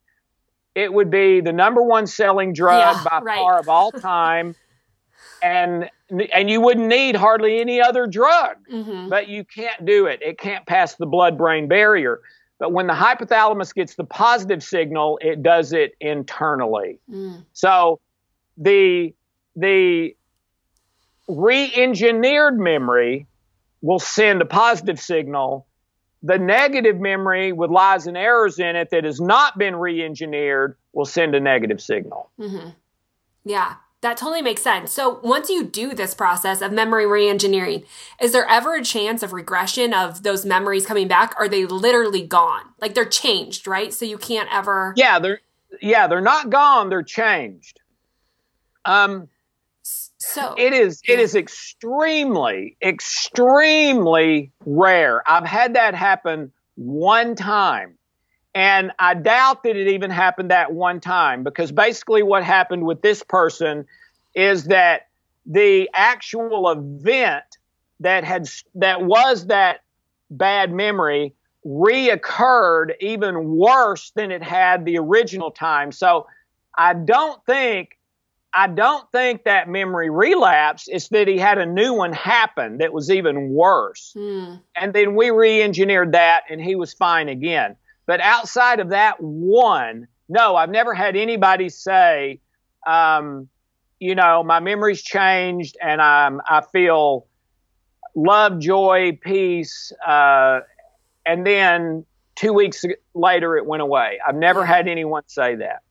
[0.75, 3.39] it would be the number one selling drug yeah, by right.
[3.39, 4.57] far of all time
[5.43, 5.91] and
[6.33, 8.57] and you wouldn't need hardly any other drug.
[8.73, 9.09] Mm-hmm.
[9.09, 10.23] but you can't do it.
[10.23, 12.21] It can't pass the blood brain barrier.
[12.59, 17.01] But when the hypothalamus gets the positive signal it does it internally.
[17.11, 17.45] Mm.
[17.53, 18.01] so
[18.57, 19.15] the
[19.57, 20.17] the
[21.29, 23.27] re-engineered memory
[23.81, 25.67] will send a positive signal.
[26.23, 31.05] The negative memory with lies and errors in it that has not been re-engineered will
[31.05, 32.31] send a negative signal.
[32.39, 32.69] Mm-hmm.
[33.45, 34.93] yeah that totally makes sense.
[34.93, 37.87] So once you do this process of memory reengineering,
[38.21, 41.35] is there ever a chance of regression of those memories coming back?
[41.39, 42.63] Are they literally gone?
[42.81, 43.95] Like they're changed, right?
[43.95, 45.41] So you can't ever Yeah, they're
[45.81, 47.81] yeah, they're not gone, they're changed.
[48.85, 49.29] Um
[50.19, 55.23] so it is it is extremely extremely rare.
[55.31, 57.99] I've had that happen one time
[58.55, 63.01] and I doubt that it even happened that one time because basically what happened with
[63.01, 63.87] this person
[64.35, 65.09] is that
[65.47, 67.45] the actual event
[68.01, 69.83] that had that was that
[70.31, 71.35] bad memory
[71.65, 75.93] reoccurred even worse than it had the original time.
[75.93, 76.27] So
[76.77, 77.99] I don't think
[78.55, 80.91] I don't think that memory relapsed.
[80.93, 84.13] It's that he had a new one happen that was even worse.
[84.15, 84.61] Mm.
[84.77, 87.77] And then we re-engineered that and he was fine again.
[88.07, 92.41] But outside of that one, no, I've never had anybody say,
[92.87, 93.49] um,
[94.01, 97.27] you know, my memory's changed and I'm, I feel
[98.15, 99.93] love, joy, peace.
[100.07, 100.61] Uh,
[101.25, 102.85] and then two weeks
[103.15, 104.19] later, it went away.
[104.27, 105.83] I've never had anyone say that.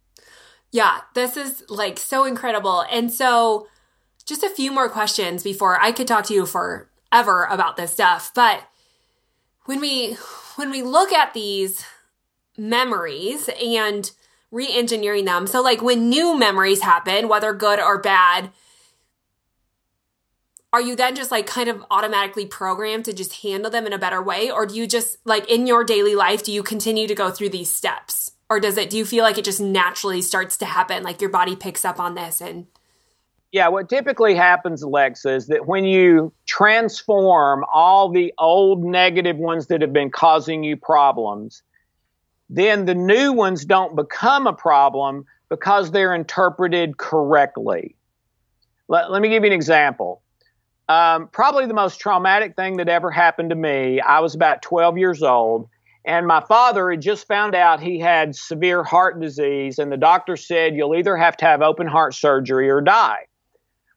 [0.71, 2.85] Yeah, this is like so incredible.
[2.91, 3.67] And so,
[4.25, 8.31] just a few more questions before I could talk to you forever about this stuff.
[8.33, 8.63] But
[9.65, 10.13] when we
[10.55, 11.83] when we look at these
[12.57, 14.11] memories and
[14.51, 15.47] re-engineering them.
[15.47, 18.51] So like when new memories happen, whether good or bad,
[20.73, 23.99] are you then just like kind of automatically programmed to just handle them in a
[23.99, 27.15] better way or do you just like in your daily life do you continue to
[27.15, 30.55] go through these steps or does it do you feel like it just naturally starts
[30.55, 32.67] to happen like your body picks up on this and
[33.51, 39.67] yeah, what typically happens, Alexa, is that when you transform all the old negative ones
[39.67, 41.61] that have been causing you problems
[42.51, 47.95] then the new ones don't become a problem because they're interpreted correctly.
[48.89, 50.21] Let, let me give you an example.
[50.89, 54.97] Um, probably the most traumatic thing that ever happened to me, I was about 12
[54.97, 55.69] years old,
[56.03, 60.35] and my father had just found out he had severe heart disease, and the doctor
[60.35, 63.27] said, You'll either have to have open heart surgery or die.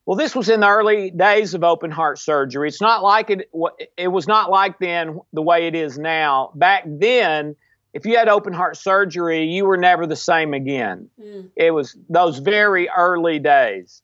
[0.06, 2.68] Well, this was in the early days of open heart surgery.
[2.68, 3.50] It's not like it,
[3.96, 6.52] it was not like then the way it is now.
[6.54, 7.56] Back then,
[7.94, 11.08] if you had open heart surgery, you were never the same again.
[11.18, 11.50] Mm.
[11.56, 14.02] It was those very early days.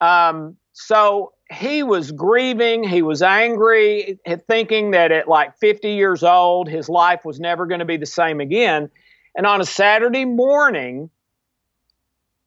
[0.00, 4.18] Um, so he was grieving, he was angry,
[4.48, 8.06] thinking that at like 50 years old, his life was never going to be the
[8.06, 8.90] same again.
[9.36, 11.10] And on a Saturday morning,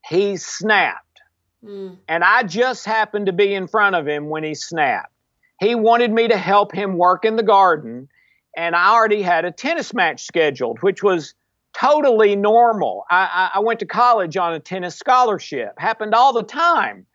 [0.04, 1.22] he snapped.
[1.64, 1.98] Mm.
[2.08, 5.14] And I just happened to be in front of him when he snapped.
[5.60, 8.10] He wanted me to help him work in the garden
[8.56, 11.34] and I already had a tennis match scheduled, which was
[11.74, 13.06] totally normal.
[13.10, 17.06] I, I, went to college on a tennis scholarship, happened all the time.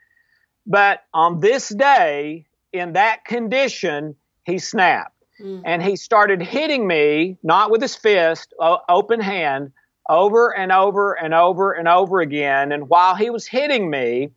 [0.67, 5.13] But on this day, in that condition, he snapped.
[5.41, 5.63] Mm.
[5.65, 8.55] And he started hitting me, not with his fist,
[8.89, 9.73] open hand,
[10.09, 12.73] over and over and over and over again.
[12.73, 14.31] And while he was hitting me,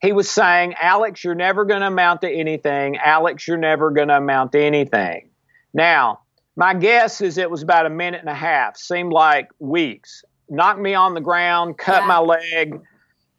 [0.00, 2.96] he was saying, Alex, you're never going to amount to anything.
[2.96, 5.30] Alex, you're never going to amount to anything.
[5.72, 6.21] Now,
[6.56, 10.22] my guess is it was about a minute and a half, seemed like weeks.
[10.48, 12.06] Knocked me on the ground, cut Yeah.
[12.08, 12.80] my leg.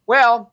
[0.06, 0.52] Well,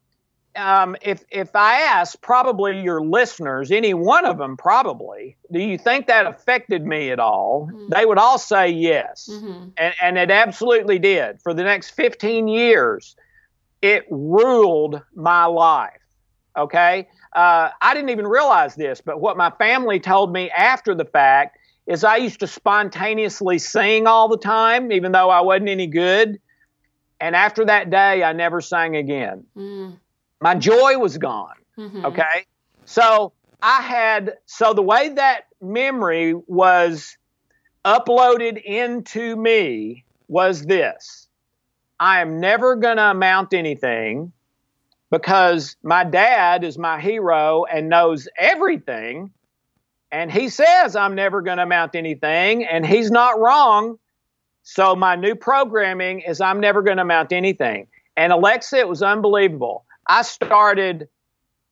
[0.56, 5.78] um, if if I ask probably your listeners, any one of them probably, do you
[5.78, 7.70] think that affected me at all?
[7.90, 9.72] They would all say yes, Mhm.
[9.78, 11.42] and and it absolutely did.
[11.42, 13.16] For the next 15 years,
[13.82, 15.98] it ruled my life.
[16.58, 21.06] Okay, uh, I didn't even realize this, but what my family told me after the
[21.06, 21.58] fact
[21.88, 26.40] is I used to spontaneously sing all the time, even though I wasn't any good.
[27.20, 29.98] And after that day, I never sang again Mm.
[30.40, 31.56] my joy was gone.
[31.78, 32.06] Mhm.
[32.06, 32.46] Okay.
[32.86, 37.16] So I had, so the way that memory was
[37.86, 41.28] uploaded into me was this
[42.00, 44.32] I am never going to amount to anything
[45.12, 49.32] because my dad is my hero and knows everything.
[50.12, 53.98] And he says I'm never going to amount to anything, and he's not wrong.
[54.64, 57.88] So my new programming is I'm never going to amount to anything.
[58.18, 59.86] And Alexa, it was unbelievable.
[60.08, 61.08] I started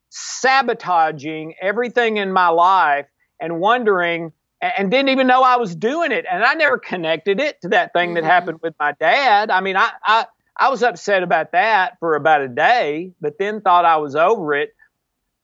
[0.08, 3.06] sabotaging everything in my life
[3.40, 4.32] and wondering
[4.62, 6.26] and, didn't even know I was doing it.
[6.30, 8.26] And I never connected it to that thing that Mhm.
[8.26, 9.50] happened with my dad.
[9.50, 10.26] I mean, I, I,
[10.56, 14.52] I was upset about that for about a day, but then thought I was over
[14.54, 14.74] it.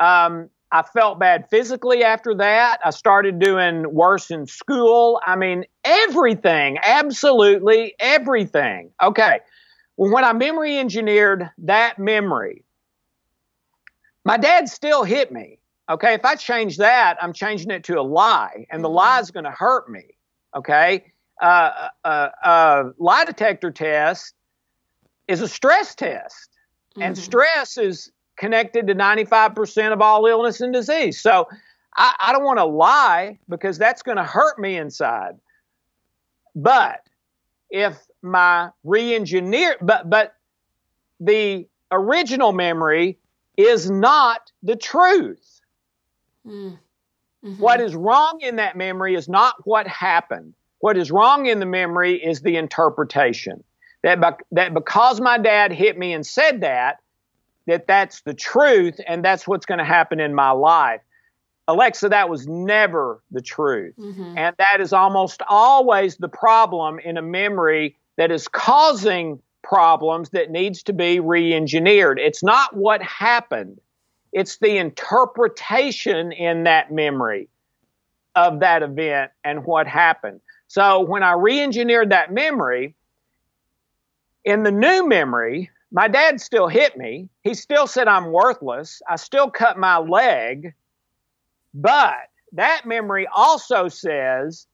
[0.01, 2.79] Um, I felt bad physically after that.
[2.85, 5.21] I started doing worse in school.
[5.25, 8.91] I mean, everything, absolutely everything.
[9.01, 9.41] Okay.
[9.97, 12.65] Well, when I memory engineered that memory,
[14.25, 15.59] my dad still hit me.
[15.89, 16.15] Okay.
[16.15, 18.95] If I change that, I'm changing it to a lie, and the Mhm.
[18.95, 20.17] lie is going to hurt me.
[20.55, 21.13] Okay.
[21.41, 24.35] Uh, uh, uh, lie detector test
[25.29, 26.51] is a stress test,
[27.01, 27.21] and Mhm.
[27.21, 31.21] stress is connected to 95% of all illness and disease.
[31.21, 31.49] So
[31.97, 35.35] I, I don't want to lie because that's going to hurt me inside.
[36.55, 37.01] But
[37.71, 40.35] if my re-engineer, but but
[41.21, 43.19] the original memory
[43.57, 45.61] is not the truth.
[46.47, 46.79] Mm.
[47.45, 47.59] Mhm.
[47.59, 50.55] What is wrong in that memory is not what happened.
[50.81, 53.63] What is wrong in the memory is the interpretation.
[54.03, 56.99] That, bec- that because my dad hit me and said that,
[57.67, 61.01] that that's the truth and that's what's going to happen in my life.
[61.69, 63.95] Alexa, that was never the truth.
[63.99, 64.35] Mhm.
[64.37, 70.51] And that is almost always the problem in a memory that is causing problems that
[70.51, 72.21] needs to be re-engineered.
[72.21, 73.81] It's not what happened.
[74.33, 77.49] It's the interpretation in that memory
[78.37, 80.41] of that event and what happened.
[80.69, 82.95] So when I re-engineered that memory,
[84.45, 87.29] in the new memory, my dad still hit me.
[87.43, 89.01] He still said I'm worthless.
[89.09, 90.75] I still cut my leg.
[91.73, 94.67] But that memory also says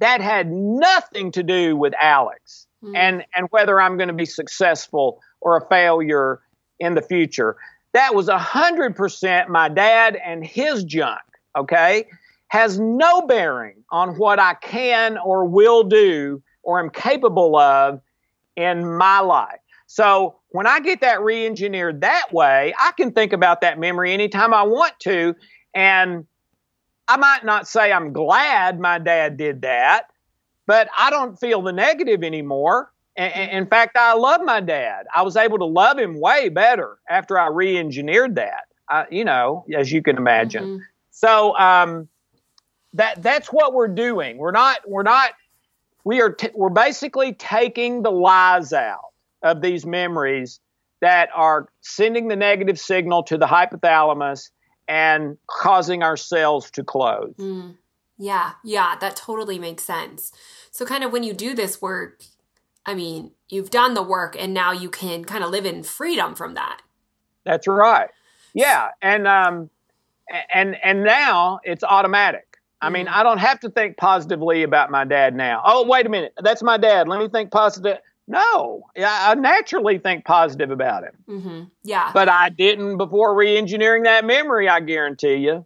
[0.00, 2.96] that had nothing to do with Alex Mm.
[2.96, 6.40] and, and whether I'm going to be successful or a failure
[6.78, 7.56] in the future.
[7.94, 11.22] That was 100% my dad and his junk,
[11.56, 12.06] okay?
[12.48, 18.00] Has no bearing on what I can or will do or am capable of
[18.56, 19.60] in my life.
[19.86, 24.12] So when I get that re engineered that way, I can think about that memory
[24.12, 25.34] anytime I want to.
[25.74, 26.26] And
[27.08, 30.08] I might not say I'm glad my dad did that,
[30.66, 32.92] but I don't feel the negative anymore.
[33.16, 35.06] In fact, I love my dad.
[35.14, 39.24] I was able to love him way better after I re engineered that, uh, you
[39.24, 40.64] know, as you can imagine.
[40.64, 40.80] Mhm.
[41.12, 42.08] So um,
[42.92, 44.36] that that's what we're doing.
[44.36, 45.30] We're not we're not
[46.04, 49.05] we are t- we're basically taking the lies out
[49.42, 50.60] of these memories
[51.00, 54.50] that are sending the negative signal to the hypothalamus
[54.88, 57.34] and causing our cells to close.
[57.38, 57.76] Mm.
[58.18, 60.32] Yeah, yeah, that totally makes sense.
[60.70, 62.22] So, kind of when you do this work,
[62.86, 66.34] I mean, you've done the work and now you can kind of live in freedom
[66.34, 66.80] from that.
[67.44, 68.08] That's right.
[68.54, 69.70] Yeah, and um,
[70.52, 72.58] and and now it's automatic.
[72.80, 73.12] I mean, Mhm.
[73.12, 75.62] I don't have to think positively about my dad now.
[75.64, 77.08] Oh, wait a minute, that's my dad.
[77.08, 77.98] Let me think positive.
[78.28, 82.10] No, yeah, I naturally think positive about him, hmm Yeah.
[82.12, 84.68] but I didn't before re-engineering that memory.
[84.68, 85.64] I guarantee you.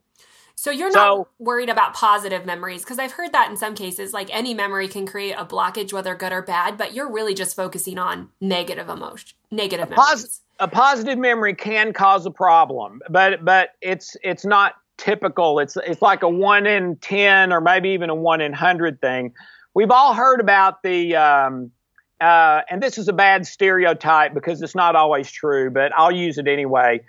[0.56, 4.12] so, you're so- not worried about positive memories because I've heard that in some cases,
[4.12, 7.56] like any memory can create a blockage, whether good or bad, but you're really just
[7.56, 10.40] focusing on negative emotion, negative A memories.
[10.58, 15.60] a positive memory can cause a problem, but but it's it's not typical.
[15.60, 19.32] It's it's like a one in ten or maybe even a one in hundred thing.
[19.72, 21.70] We've all heard about the um,
[22.20, 26.38] uh, and this is a bad stereotype because it's not always true, but I'll use
[26.38, 27.00] it anyway.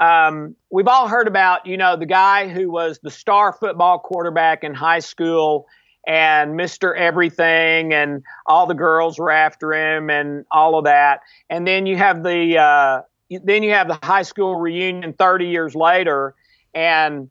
[0.00, 4.64] Um, we've all heard about, you know, the guy who was the star football quarterback
[4.64, 5.66] in high school
[6.06, 6.96] and Mr.
[6.96, 11.20] Everything, and all the girls were after him, and all of that.
[11.48, 13.02] And then you have the uh,
[13.42, 16.34] then you have the high school reunion 30 years later,
[16.74, 17.30] and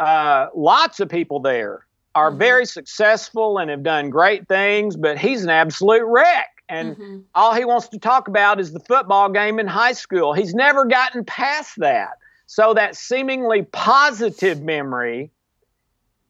[0.00, 2.38] uh, lots of people there are mm-hmm.
[2.38, 6.51] very successful and have done great things, but he's an absolute wreck.
[6.68, 7.18] And mm-hmm.
[7.34, 10.32] all he wants to talk about is the football game in high school.
[10.32, 12.12] He's never gotten past that.
[12.46, 15.30] So that seemingly positive memory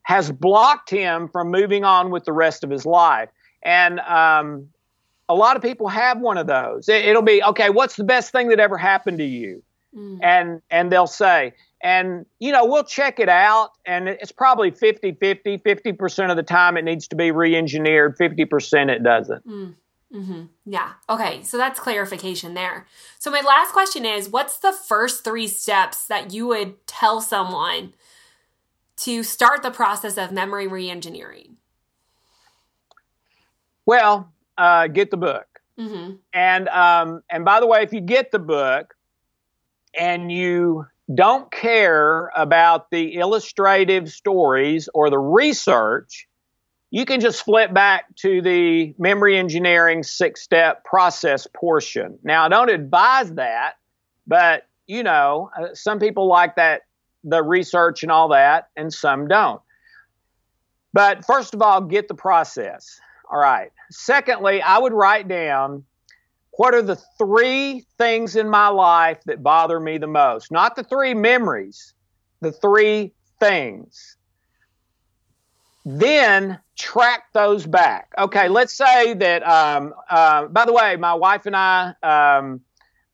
[0.03, 3.29] has blocked him from moving on with the rest of his life.
[3.63, 4.69] And um,
[5.29, 6.89] a lot of people have one of those.
[6.89, 7.71] It, will be okay.
[7.71, 9.63] What's the best thing that ever happened to you?
[9.97, 10.19] Mm.
[10.23, 11.53] And and they'll say,
[11.83, 15.59] and you know, we'll check it out, and it's probably 50 50.
[15.59, 19.47] 50% of the time it needs to be re engineered, 50% it doesn't.
[19.47, 19.75] Mm.
[20.13, 20.43] Mm-hmm.
[20.67, 20.93] Yeah.
[21.09, 21.43] Okay.
[21.43, 22.87] So that's clarification there.
[23.19, 27.95] So, my last question is what's the first three steps that you would tell someone
[28.99, 31.55] to start the process of memory reengineering?
[33.87, 35.47] Well, uh, get the book.
[35.79, 36.17] Mm-hmm.
[36.33, 38.95] And um, and by the way, if you get the book
[39.99, 46.29] and you don't care about the illustrative stories or the research,
[46.93, 52.19] you can just flip back to the memory engineering six step process portion.
[52.23, 53.79] Now, I don't advise that,
[54.27, 56.83] but you know, uh, some people like that
[57.25, 59.63] the research and all that, and some don't.
[60.93, 63.01] But first of all, get the process.
[63.31, 63.71] All right.
[63.91, 65.85] Secondly, I would write down
[66.59, 70.53] what are the three things in my life that bother me the most?
[70.53, 71.95] Not the three memories,
[72.43, 74.19] the three things.
[75.85, 78.13] Then track those back.
[78.17, 82.61] Okay, let's say that, um, uh, by the way, my wife and I, um,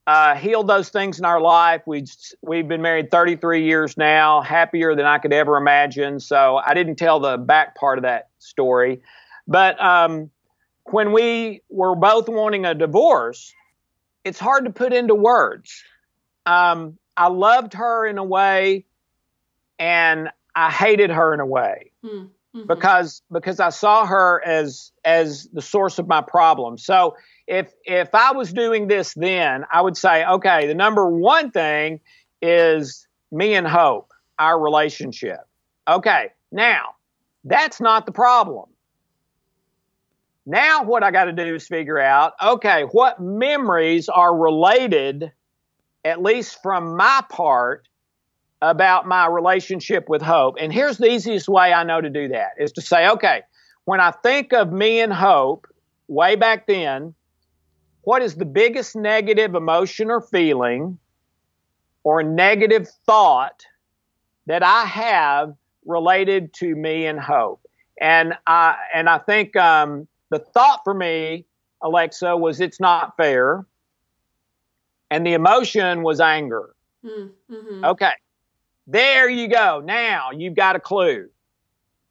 [0.07, 1.83] uh, healed those things in our life.
[1.87, 2.07] We
[2.41, 6.19] we've been married 33 years now, happier than I could ever imagine.
[6.19, 9.03] So I didn't tell the back part of that story,
[9.47, 10.31] but um,
[10.87, 13.53] when we were both wanting a divorce,
[14.25, 15.83] it's hard to put into words.
[16.47, 18.87] Um, I loved her in a way,
[19.79, 21.93] and I hated her in a way.
[22.03, 22.25] Hmm.
[22.57, 22.67] Mm-hmm.
[22.67, 26.79] because because I saw her as as the source of my problem.
[26.79, 27.15] So
[27.47, 32.01] if if I was doing this then, I would say, okay, the number one thing
[32.41, 35.41] is me and Hope, our relationship.
[35.87, 36.95] Okay, now
[37.45, 38.71] that's not the problem.
[40.47, 45.33] Now what I got to do is figure out, okay, what memories are related,
[46.03, 47.87] at least from my part,
[48.61, 50.57] about my relationship with Hope.
[50.59, 53.43] And here's the easiest way I know to do that is to say, okay,
[53.85, 55.67] when I think of me and Hope
[56.09, 57.15] way back then,
[58.03, 60.99] what is the biggest negative emotion or feeling
[62.05, 63.67] or negative thought
[64.47, 65.55] that I have
[65.85, 67.61] related to me and hope?
[68.01, 71.45] And I and I think um, the thought for me,
[71.83, 73.67] Alexa, was it's not fair,
[75.11, 76.75] and the emotion was anger.
[77.05, 77.85] Mm-hmm.
[77.85, 78.13] Okay,
[78.89, 79.81] there you go.
[79.85, 81.29] Now you've got a clue.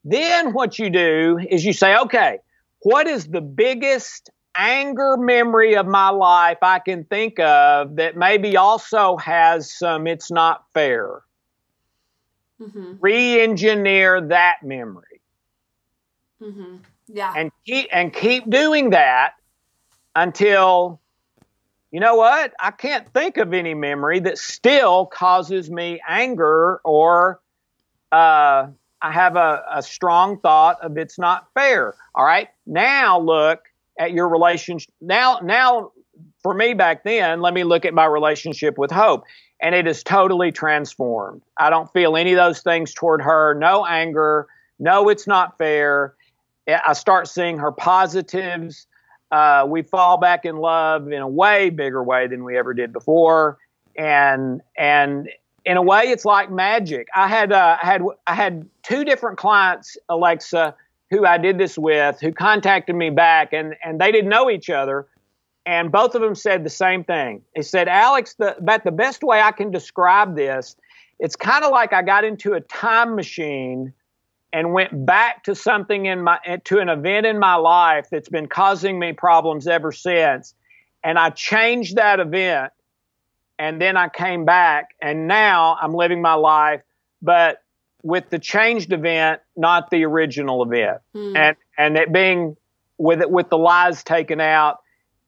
[0.04, 2.38] Then what you do is you say, okay,
[2.80, 8.56] what is the biggest anger memory of my life I can think of that maybe
[8.56, 11.22] also has some it's not fair.
[12.60, 12.94] Mm-hmm.
[13.00, 15.20] Re engineer that memory.
[16.40, 16.76] Mm-hmm.
[17.08, 17.32] Yeah.
[17.36, 19.32] And keep, and keep doing that
[20.14, 21.00] until,
[21.90, 22.52] you know what?
[22.60, 27.40] I can't think of any memory that still causes me anger or
[28.12, 28.68] uh,
[29.00, 31.94] I have a, a strong thought of it's not fair.
[32.14, 32.48] All right.
[32.66, 33.60] Now look
[33.98, 34.92] at your relationship.
[35.00, 35.92] Now, now
[36.42, 39.24] for me back then, let me look at my relationship with Hope.
[39.60, 41.42] And it is totally transformed.
[41.56, 43.54] I don't feel any of those things toward her.
[43.54, 44.46] No anger.
[44.78, 46.14] No, it's not fair.
[46.68, 48.86] I start seeing her positives.
[49.30, 52.92] Uh, we fall back in love in a way bigger way than we ever did
[52.92, 53.58] before.
[53.96, 55.28] And, and
[55.64, 57.08] in a way, it's like magic.
[57.14, 60.74] I had, uh, I had, I had two different clients, Alexa,
[61.10, 64.70] who I did this with who contacted me back and, and they didn't know each
[64.70, 65.06] other.
[65.66, 67.42] And both of them said the same thing.
[67.54, 70.76] They said, Alex, the, about the best way I can describe this,
[71.18, 73.92] it's kind of like I got into a time machine
[74.52, 78.46] and went back to something in my, to an event in my life that's been
[78.46, 80.54] causing me problems ever since.
[81.04, 82.72] And I changed that event
[83.58, 86.82] and then I came back and now I'm living my life,
[87.20, 87.62] but
[88.02, 91.36] with the changed event, not the original event, mm.
[91.36, 92.56] and and it being
[92.96, 94.78] with it with the lies taken out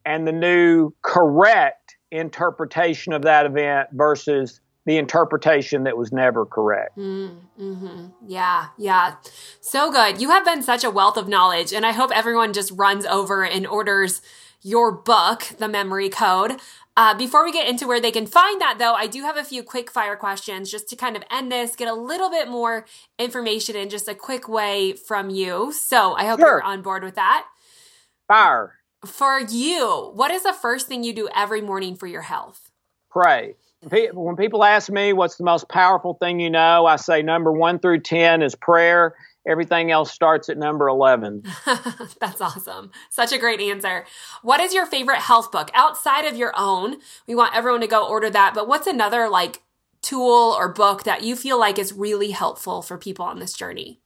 [0.05, 4.61] and the new correct interpretation of that event versus
[4.91, 6.99] the interpretation that was never correct.
[6.99, 8.07] Mm-hmm.
[8.27, 9.15] Yeah, yeah.
[9.61, 10.21] So good.
[10.21, 13.45] You have been such a wealth of knowledge, and I hope everyone just runs over
[13.45, 14.21] and orders
[14.63, 16.61] your book, The Memory Code.
[16.97, 19.45] Uh, before we get into where they can find that, though, I do have a
[19.45, 22.85] few quick fire questions just to kind of end this, get a little bit more
[23.17, 25.73] information in just a quick way from you.
[25.73, 26.49] So I hope sure.
[26.49, 27.47] you're on board with that.
[28.27, 28.75] Fire.
[29.07, 32.73] For you, what is the first thing you do every morning for your health?
[33.09, 33.55] Pray.
[33.83, 37.79] When people ask me what's the most powerful thing you know, I say number one
[37.79, 39.15] through 10 is prayer.
[39.49, 41.45] Everything else starts at number 11.
[42.21, 42.91] That's awesome.
[43.09, 44.05] Such a great answer.
[44.43, 46.99] What is your favorite health book outside of your own?
[47.27, 49.63] We want everyone to go order that, but what's another like
[50.03, 54.01] tool or book that you feel like is really helpful for people on this journey?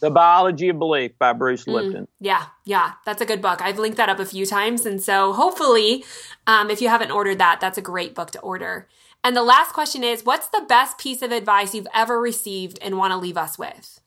[0.00, 2.04] The Biology of Belief by Bruce mm, Lipton.
[2.04, 3.60] Mm, yeah, yeah, that's a good book.
[3.60, 4.86] I've linked that up a few times.
[4.86, 6.04] And so hopefully,
[6.46, 8.88] um, if you haven't ordered that, that's a great book to order.
[9.24, 12.98] And the last question is What's the best piece of advice you've ever received and
[12.98, 14.00] want to leave us with?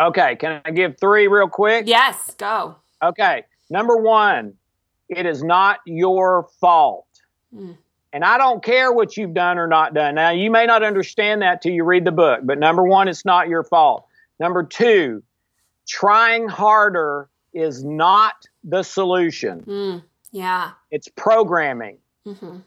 [0.00, 1.86] Okay, can I give three real quick?
[1.86, 2.76] Yes, go.
[3.02, 4.54] Okay, number one,
[5.08, 7.06] it is not your fault.
[7.54, 7.76] Mm.
[8.12, 10.14] And I don't care what you've done or not done.
[10.14, 13.24] Now, you may not understand that till you read the book, but number one, it's
[13.24, 14.06] not your fault.
[14.38, 15.22] Number two,
[15.86, 19.62] trying harder is not the solution.
[19.62, 20.72] Mm, yeah.
[20.90, 21.98] It's programming.
[22.26, 22.58] Mm-hmm.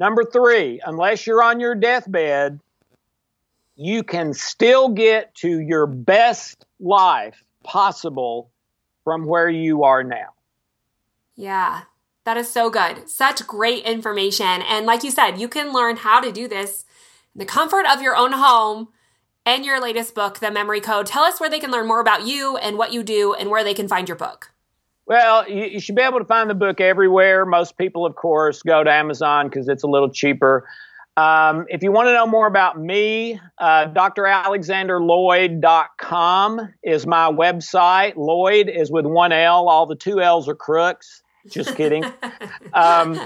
[0.00, 2.58] Number three, unless you're on your deathbed,
[3.76, 8.50] you can still get to your best life possible
[9.04, 10.30] from where you are now.
[11.36, 11.82] Yeah,
[12.24, 13.10] that is so good.
[13.10, 14.62] Such great information.
[14.62, 16.86] And like you said, you can learn how to do this
[17.34, 18.88] in the comfort of your own home
[19.44, 21.06] and your latest book, The Memory Code.
[21.06, 23.64] Tell us where they can learn more about you and what you do and where
[23.64, 24.49] they can find your book.
[25.10, 27.44] Well, you, you should be able to find the book everywhere.
[27.44, 30.68] Most people, of course, go to Amazon because it's a little cheaper.
[31.16, 38.14] Um, if you want to know more about me, uh, dralexanderloyd.com is my website.
[38.14, 39.68] Loyd is with one L.
[39.68, 41.24] All the two L's are crooks.
[41.48, 42.04] Just kidding.
[42.72, 43.20] um,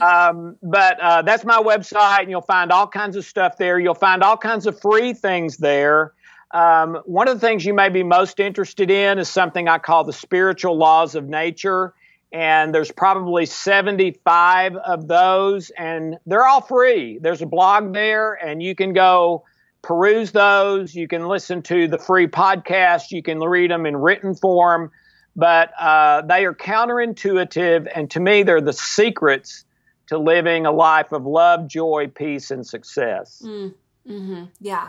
[0.00, 3.78] um, but uh, that's my website, and you'll find all kinds of stuff there.
[3.78, 6.14] You'll find all kinds of free things there.
[6.52, 10.04] Um, one of the things you may be most interested in is something I call
[10.04, 11.94] the spiritual laws of nature.
[12.32, 17.18] And there's probably 75 of those, and they're all free.
[17.18, 19.44] There's a blog there, and you can go
[19.82, 20.94] peruse those.
[20.94, 23.10] You can listen to the free podcast.
[23.10, 24.92] You can read them in written form
[25.36, 29.64] but uh, they are counterintuitive, and to me, they're the secrets
[30.08, 33.42] to living a life of love, joy, peace, and success.
[33.44, 33.74] Mm,
[34.06, 34.88] hmm Yeah.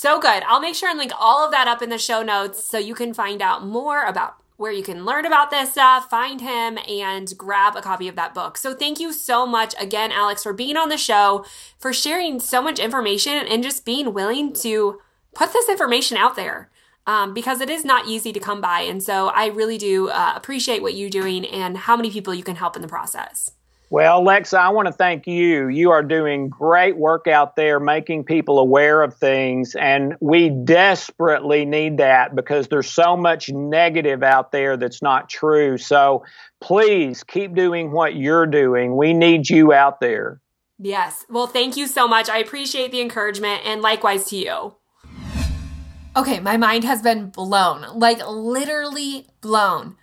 [0.00, 0.42] So good.
[0.44, 2.94] I'll make sure and link all of that up in the show notes so you
[2.94, 7.30] can find out more about where you can learn about this stuff, find him, and
[7.36, 8.56] grab a copy of that book.
[8.56, 11.44] So, thank you so much again, Alex, for being on the show,
[11.78, 15.02] for sharing so much information, and just being willing to
[15.34, 16.70] put this information out there
[17.06, 18.80] um, because it is not easy to come by.
[18.80, 22.42] And so I really do uh, appreciate what you're doing and how many people you
[22.42, 23.50] can help in the process.
[23.92, 25.66] Well, Lexa, I want to thank you.
[25.66, 29.74] You are doing great work out there, making people aware of things.
[29.74, 35.76] And we desperately need that because there's so much negative out there that's not true.
[35.76, 36.24] So
[36.60, 38.96] please keep doing what you're doing.
[38.96, 40.40] We need you out there.
[40.78, 41.26] Yes.
[41.28, 42.28] Well, thank you so much.
[42.28, 44.76] I appreciate the encouragement and likewise to you.
[46.16, 49.96] Okay, my mind has been blown, like literally blown.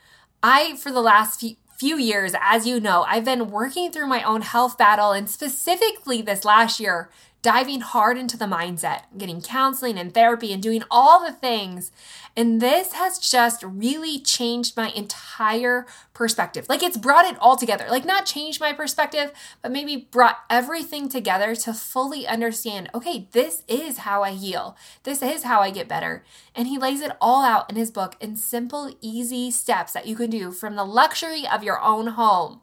[0.43, 4.23] I, for the last few, few years, as you know, I've been working through my
[4.23, 7.09] own health battle and specifically this last year,
[7.47, 11.93] diving hard into the mindset, getting counseling and therapy and doing all the things.
[12.35, 16.65] And this has just really changed my entire perspective.
[16.67, 17.85] Like it's brought it all together.
[17.89, 19.31] Like not changed my perspective,
[19.61, 24.75] but maybe brought everything together to fully understand okay, this is how I heal.
[25.03, 26.25] This is how I get better.
[26.53, 30.17] And he lays it all out in his book in simple, easy steps that you
[30.17, 32.59] can do from the luxury of your own home.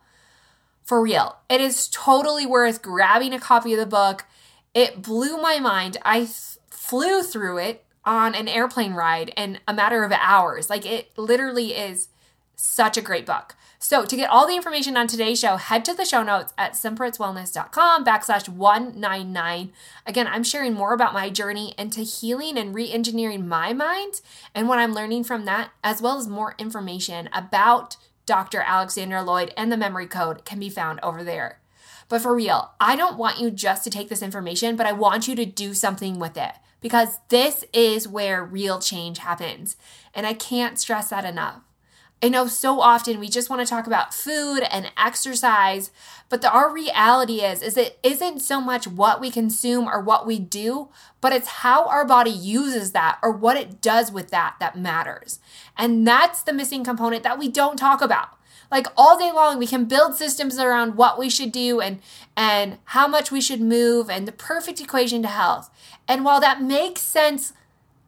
[0.82, 4.26] For real, it is totally worth grabbing a copy of the book.
[4.74, 5.96] It blew my mind.
[6.04, 6.28] I
[6.70, 10.68] flew through it on an airplane ride in a matter of hours.
[10.68, 12.08] Like it literally is
[12.56, 13.54] such a great book.
[13.78, 16.72] So to get all the information on today's show, head to the show notes at
[16.72, 19.72] simplerootswellness.com backslash 199.
[20.06, 24.22] Again, I'm sharing more about my journey into healing and re-engineering my mind
[24.54, 28.62] and what I'm learning from that, as well as more information about Dr.
[28.62, 31.58] Alexander Loyd and the memory code can be found over there.
[32.08, 35.28] But for real, I don't want you just to take this information, but I want
[35.28, 39.76] you to do something with it because this is where real change happens.
[40.14, 41.62] And I can't stress that enough.
[42.22, 45.90] I know so often we just want to talk about food and exercise,
[46.30, 50.26] but the, our reality is is it isn't so much what we consume or what
[50.26, 50.88] we do,
[51.20, 55.38] but it's how our body uses that or what it does with that that matters.
[55.76, 58.38] And that's the missing component that we don't talk about.
[58.74, 62.00] Like all day long we can build systems around what we should do and
[62.36, 65.70] and how much we should move and the perfect equation to health.
[66.08, 67.52] And while that makes sense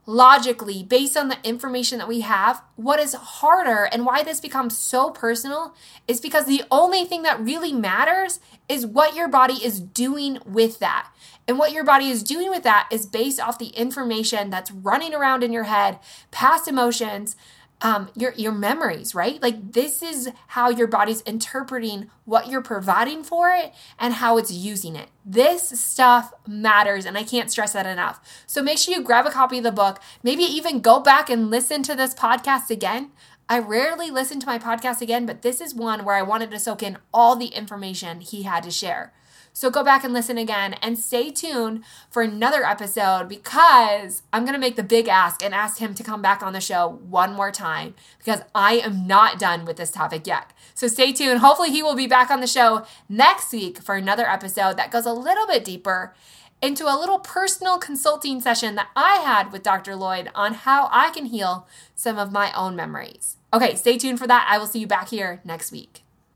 [0.07, 4.77] logically based on the information that we have, what is harder and why this becomes
[4.77, 5.73] so personal
[6.09, 10.81] is because the only thing that really matters is what your body is doing with
[10.81, 11.13] that.
[11.47, 15.15] And what your body is doing with that is based off the information that's running
[15.15, 16.01] around in your head,
[16.33, 17.37] past emotions,
[17.83, 19.41] um, your your memories, right?
[19.43, 24.51] Like this is how your body's interpreting what you're providing for it and how it's
[24.51, 25.09] using it.
[25.25, 28.45] This stuff matters, and I can't stress that enough.
[28.47, 30.01] So make sure you grab a copy of the book.
[30.23, 33.11] Maybe even go back and listen to this podcast again.
[33.49, 36.59] I rarely listen to my podcast again, but this is one where I wanted to
[36.59, 39.13] soak in all the information he had to share.
[39.57, 44.53] So go back and listen again and stay tuned for another episode because I'm going
[44.53, 47.33] to make the big ask and ask him to come back on the show one
[47.33, 50.53] more time because I am not done with this topic yet.
[50.75, 51.41] So stay tuned.
[51.41, 55.07] Hopefully, he will be back on the show next week for another episode that goes
[55.07, 56.15] a little bit deeper
[56.61, 59.93] into a little personal consulting session that I had with Dr.
[59.93, 63.39] Loyd on how I can heal some of my own memories.
[63.55, 64.47] Okay, stay tuned for that.
[64.51, 66.03] I will see you back here next week.